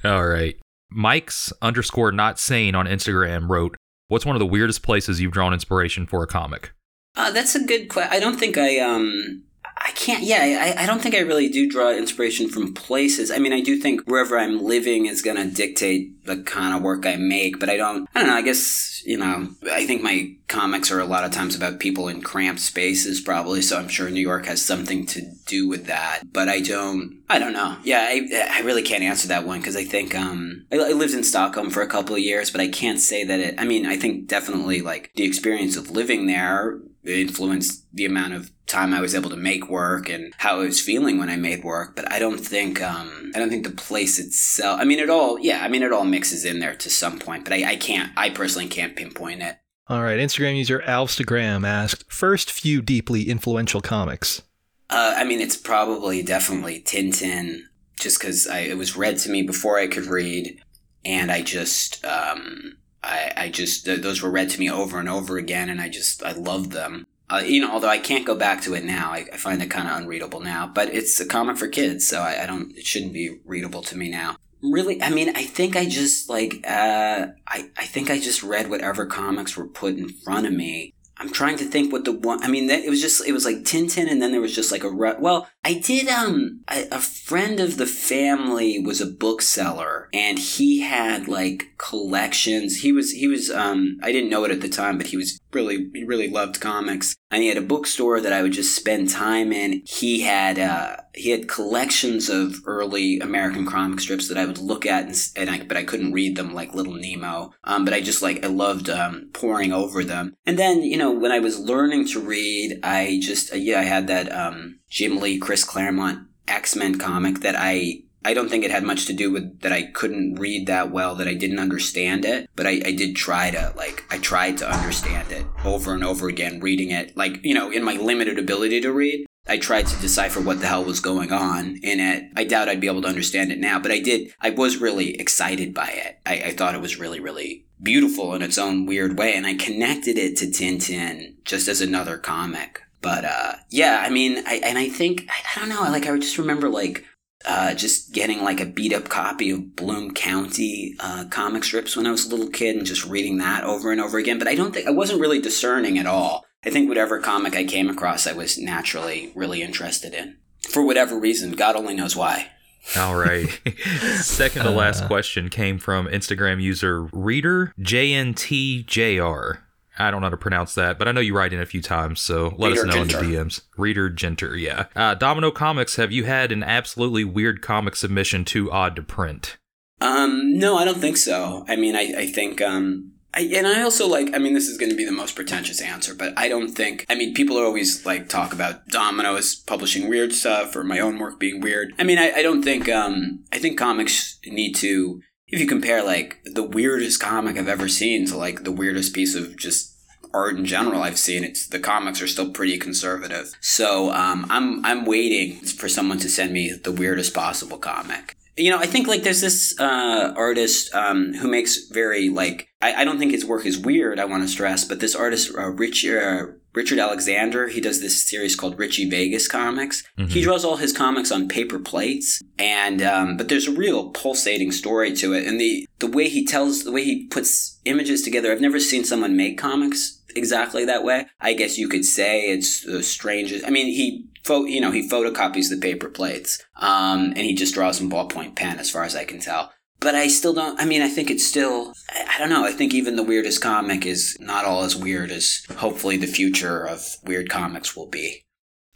[0.04, 0.56] All right.
[0.90, 3.76] Mike's underscore not sane on Instagram wrote,
[4.08, 6.72] What's one of the weirdest places you've drawn inspiration for a comic?
[7.16, 8.12] uh, that's a good question.
[8.12, 9.44] I don't think I um.
[9.80, 10.22] I can't.
[10.22, 13.30] Yeah, I, I don't think I really do draw inspiration from places.
[13.30, 16.82] I mean, I do think wherever I'm living is going to dictate the kind of
[16.82, 17.58] work I make.
[17.60, 18.08] But I don't.
[18.14, 18.36] I don't know.
[18.36, 19.48] I guess you know.
[19.70, 23.62] I think my comics are a lot of times about people in cramped spaces, probably.
[23.62, 26.22] So I'm sure New York has something to do with that.
[26.32, 27.22] But I don't.
[27.28, 27.76] I don't know.
[27.84, 31.14] Yeah, I I really can't answer that one because I think um I, I lived
[31.14, 33.54] in Stockholm for a couple of years, but I can't say that it.
[33.58, 38.50] I mean, I think definitely like the experience of living there influenced the amount of
[38.68, 41.64] time I was able to make work and how I was feeling when I made
[41.64, 41.96] work.
[41.96, 44.80] But I don't think um, I don't think the place itself.
[44.80, 45.62] I mean, it all yeah.
[45.62, 47.44] I mean, it all mixes in there to some point.
[47.44, 48.12] But I, I can't.
[48.16, 49.56] I personally can't pinpoint it.
[49.90, 54.42] All right, Instagram user Alstagram asked, first few deeply influential comics.
[54.90, 57.62] Uh, I mean, it's probably definitely Tintin,
[57.98, 60.60] just because it was read to me before I could read,
[61.06, 65.08] and I just, um, I, I just, th- those were read to me over and
[65.08, 67.06] over again, and I just, I loved them.
[67.30, 69.70] Uh, you know, although I can't go back to it now, I, I find it
[69.70, 70.66] kind of unreadable now.
[70.66, 73.96] But it's a comic for kids, so I, I don't, it shouldn't be readable to
[73.96, 74.36] me now.
[74.62, 78.68] Really, I mean, I think I just like, uh, I, I think I just read
[78.68, 80.94] whatever comics were put in front of me.
[81.20, 82.42] I'm trying to think what the one.
[82.44, 84.84] I mean, it was just it was like Tintin, and then there was just like
[84.84, 85.48] a well.
[85.64, 91.74] I did um a friend of the family was a bookseller, and he had like
[91.76, 92.82] collections.
[92.82, 95.40] He was he was um I didn't know it at the time, but he was
[95.52, 99.10] really he really loved comics, and he had a bookstore that I would just spend
[99.10, 99.82] time in.
[99.86, 104.86] He had uh he had collections of early American comic strips that I would look
[104.86, 107.52] at, and, and I but I couldn't read them like Little Nemo.
[107.64, 111.12] Um, but I just like I loved um poring over them, and then you know
[111.12, 115.18] when I was learning to read, I just uh, yeah I had that um Jim
[115.18, 118.02] Lee Chris Claremont X Men comic that I.
[118.24, 121.14] I don't think it had much to do with that I couldn't read that well,
[121.14, 124.70] that I didn't understand it, but I, I did try to, like, I tried to
[124.70, 128.80] understand it over and over again, reading it, like, you know, in my limited ability
[128.82, 129.26] to read.
[129.46, 132.30] I tried to decipher what the hell was going on in it.
[132.36, 134.30] I doubt I'd be able to understand it now, but I did.
[134.40, 136.18] I was really excited by it.
[136.26, 139.54] I, I thought it was really, really beautiful in its own weird way, and I
[139.54, 142.82] connected it to Tintin just as another comic.
[143.00, 145.82] But uh, yeah, I mean, I, and I think I, I don't know.
[145.82, 147.04] Like I just remember like
[147.46, 152.06] uh, just getting like a beat up copy of Bloom County uh, comic strips when
[152.06, 154.38] I was a little kid and just reading that over and over again.
[154.38, 156.44] But I don't think I wasn't really discerning at all.
[156.64, 160.36] I think whatever comic I came across, I was naturally really interested in
[160.68, 161.52] for whatever reason.
[161.52, 162.50] God only knows why.
[162.96, 163.48] All right.
[164.20, 169.58] Second to last question came from Instagram user Reader JNTJR.
[169.98, 171.82] I don't know how to pronounce that, but I know you write in a few
[171.82, 173.60] times, so let Reader us know in the DMs.
[173.76, 174.86] Reader Genter, yeah.
[174.94, 179.56] Uh, Domino Comics, have you had an absolutely weird comic submission too odd to print?
[180.00, 181.64] Um, no, I don't think so.
[181.68, 184.78] I mean, I, I think, um, I, and I also like, I mean, this is
[184.78, 187.64] going to be the most pretentious answer, but I don't think, I mean, people are
[187.64, 191.92] always like talk about Domino as publishing weird stuff or my own work being weird.
[191.98, 196.04] I mean, I, I don't think, um, I think comics need to, if you compare
[196.04, 199.94] like the weirdest comic I've ever seen to like the weirdest piece of just
[200.34, 203.52] art in general I've seen, it's the comics are still pretty conservative.
[203.60, 208.36] So um, I'm I'm waiting for someone to send me the weirdest possible comic.
[208.56, 212.96] You know, I think like there's this uh, artist um, who makes very like I,
[212.96, 214.18] I don't think his work is weird.
[214.20, 218.22] I want to stress, but this artist uh, Rich, uh, Richard Alexander, he does this
[218.22, 220.04] series called Richie Vegas Comics.
[220.16, 224.70] He draws all his comics on paper plates, and um, but there's a real pulsating
[224.72, 228.52] story to it, and the the way he tells, the way he puts images together.
[228.52, 231.26] I've never seen someone make comics exactly that way.
[231.40, 233.66] I guess you could say it's the strangest.
[233.66, 238.00] I mean, he you know he photocopies the paper plates, um, and he just draws
[238.00, 239.72] in ballpoint pen, as far as I can tell.
[240.00, 240.80] But I still don't.
[240.80, 241.92] I mean, I think it's still.
[242.10, 242.64] I, I don't know.
[242.64, 246.86] I think even the weirdest comic is not all as weird as hopefully the future
[246.86, 248.42] of weird comics will be.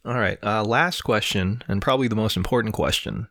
[0.04, 0.38] All right.
[0.42, 3.28] Uh, last question, and probably the most important question.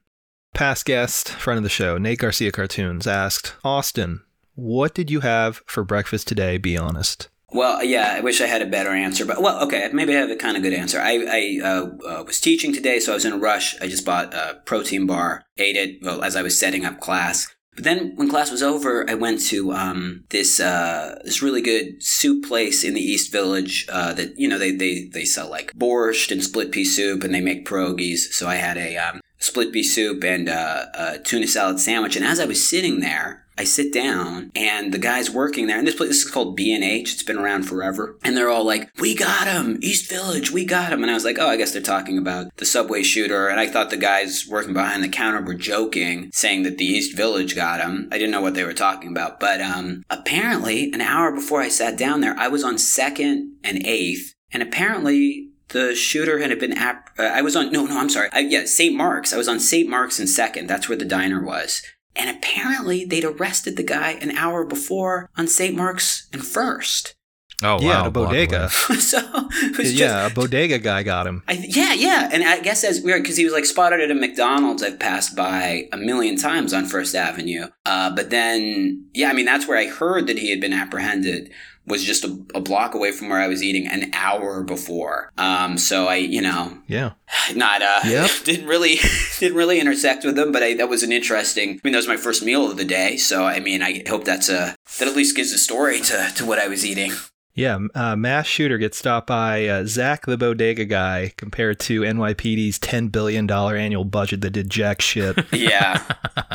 [0.53, 4.22] Past guest, friend of the show, Nate Garcia Cartoons, asked Austin,
[4.56, 6.57] what did you have for breakfast today?
[6.57, 7.30] Be honest.
[7.53, 10.30] Well, yeah, I wish I had a better answer, but well, okay, maybe I have
[10.30, 10.99] a kind of good answer.
[11.02, 13.80] I, I uh, uh, was teaching today, so I was in a rush.
[13.81, 17.53] I just bought a protein bar, ate it well as I was setting up class.
[17.82, 22.03] But then when class was over, I went to um, this uh, this really good
[22.03, 25.74] soup place in the East Village uh, that you know they, they they sell like
[25.74, 28.34] borscht and split pea soup, and they make pierogies.
[28.34, 32.16] So I had a um, split pea soup and uh, a tuna salad sandwich.
[32.16, 35.86] And as I was sitting there, I sit down and the guys working there, and
[35.86, 37.14] this place this is called B and H.
[37.14, 40.92] It's been around forever, and they're all like, "We got him, East Village, we got
[40.92, 43.60] him." And I was like, "Oh, I guess they're talking about the subway shooter." And
[43.60, 47.56] I thought the guys working behind the counter were joking, saying that the East Village
[47.56, 48.10] got him.
[48.12, 51.70] I didn't know what they were talking about, but um, apparently, an hour before I
[51.70, 56.74] sat down there, I was on second and eighth, and apparently the shooter had been
[56.74, 58.96] app- uh, I was on no no I'm sorry I, yeah St.
[58.96, 59.88] Mark's I was on St.
[59.88, 61.82] Mark's and second that's where the diner was
[62.16, 65.76] and apparently they'd arrested the guy an hour before on St.
[65.76, 67.16] Mark's and first
[67.64, 68.04] Oh, yeah, wow.
[68.06, 68.70] the bodega.
[69.00, 71.44] so it was just yeah, a bodega guy got him.
[71.48, 74.16] I, yeah, yeah, and I guess that's weird because he was like spotted at a
[74.16, 77.68] McDonald's I've passed by a million times on First Avenue.
[77.86, 81.52] Uh, but then, yeah, I mean that's where I heard that he had been apprehended
[81.91, 85.31] was just a, a block away from where I was eating an hour before.
[85.38, 87.11] Um, so I, you know, Yeah.
[87.53, 88.30] not uh, Yep.
[88.45, 88.95] didn't really
[89.39, 91.69] didn't really intersect with them, but I, that was an interesting.
[91.72, 94.23] I mean, that was my first meal of the day, so I mean, I hope
[94.26, 97.11] that's a that at least gives a story to to what I was eating.
[97.53, 102.80] Yeah, uh, mass shooter gets stopped by uh, Zach the bodega guy compared to NYPD's
[102.80, 105.38] $10 billion annual budget that did jack shit.
[105.51, 106.01] yeah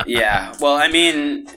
[0.07, 1.47] yeah well i mean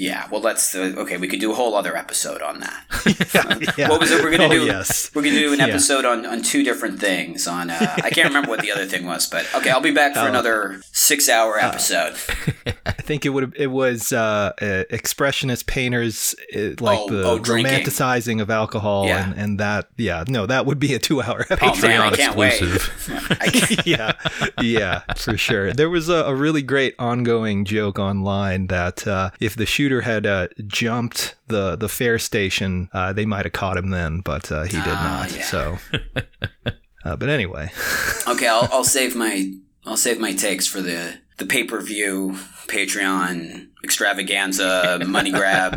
[0.00, 2.84] yeah well that's the okay we could do a whole other episode on that
[3.78, 3.88] Yeah.
[3.90, 5.10] what was it we're gonna Oh, do yes.
[5.14, 5.66] we're gonna do an Yeah.
[5.66, 9.04] episode on on two different things on uh, i can't remember what the other thing
[9.06, 10.22] was but okay i'll be back Oh.
[10.22, 12.14] for another six hour episode
[12.86, 17.38] I think it would it was uh, uh, expressionist painters uh, like Oh, the oh,
[17.40, 19.24] romanticizing of alcohol Yeah.
[19.30, 21.88] and, and that yeah no that would be a two hour oh episode.
[21.88, 23.36] man i can't wait exclusive.
[23.40, 24.12] I can't, yeah,
[24.60, 25.72] yeah, for sure.
[25.72, 30.26] There was a, a really great ongoing joke online that uh, if the shooter had
[30.26, 34.62] uh, jumped the the fare station, uh, they might have caught him then, but uh,
[34.62, 35.36] he did Ah, not.
[35.36, 35.42] yeah.
[35.42, 35.78] So,
[37.04, 37.70] uh, but anyway,
[38.28, 39.52] okay I'll, I'll save my
[39.86, 42.36] i'll save my takes for the the pay-per-view
[42.66, 45.74] patreon extravaganza money grab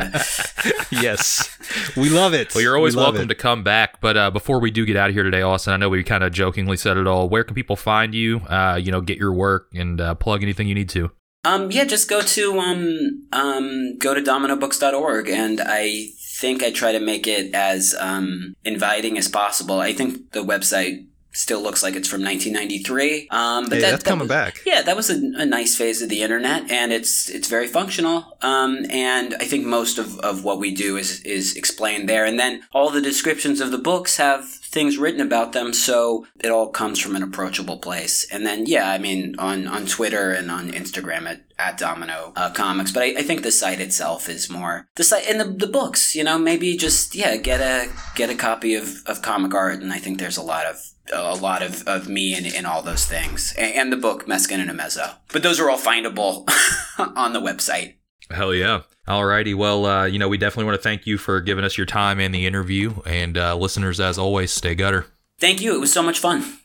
[0.92, 1.50] yes,
[1.96, 2.54] we love it.
[2.54, 3.28] Well, you're always We welcome it.
[3.28, 4.00] to come back.
[4.02, 6.24] But uh, before we do get out of here today, Austin, I know we kind
[6.24, 7.30] of jokingly said it all.
[7.30, 8.40] Where can people find you?
[8.42, 11.12] Uh, you know, get your work and uh, plug anything you need to.
[11.46, 16.08] Um, yeah, just go to um, um, go to dominobooks.org, and I
[16.40, 19.80] think I try to make it as um, inviting as possible.
[19.80, 21.06] I think the website
[21.36, 23.28] still looks like it's from 1993.
[23.32, 24.62] Um, but Hey, that, that's that coming was- back.
[24.66, 28.38] Yeah, that was a, a nice phase of the internet, and it's it's very functional.
[28.42, 32.40] Um, and I think most of, of what we do is is explained there, and
[32.40, 36.70] then all the descriptions of the books have things written about them, so it all
[36.70, 38.26] comes from an approachable place.
[38.32, 42.50] And then yeah, I mean on on Twitter and on Instagram at at Domino uh,
[42.50, 45.72] Comics, but I, I think the site itself is more the site and the, the
[45.72, 46.16] books.
[46.16, 49.94] You know, maybe just yeah, get a get a copy of, of comic art, and
[49.94, 50.82] I think there's a lot of
[51.12, 54.60] a lot of, of me in, in all those things, and, and the book Meskin
[54.60, 55.16] and Umezo.
[55.32, 56.50] But those are all findable
[57.16, 57.96] on the website.
[58.32, 58.82] Hell yeah.
[59.08, 59.54] Alrighty.
[59.54, 62.20] Well, uh, you know, we definitely want to thank you for giving us your time
[62.20, 62.94] and the interview.
[63.06, 65.08] And uh, listeners, as always, stay gutter.
[65.40, 65.76] Thank you.
[65.76, 66.60] It was so much fun.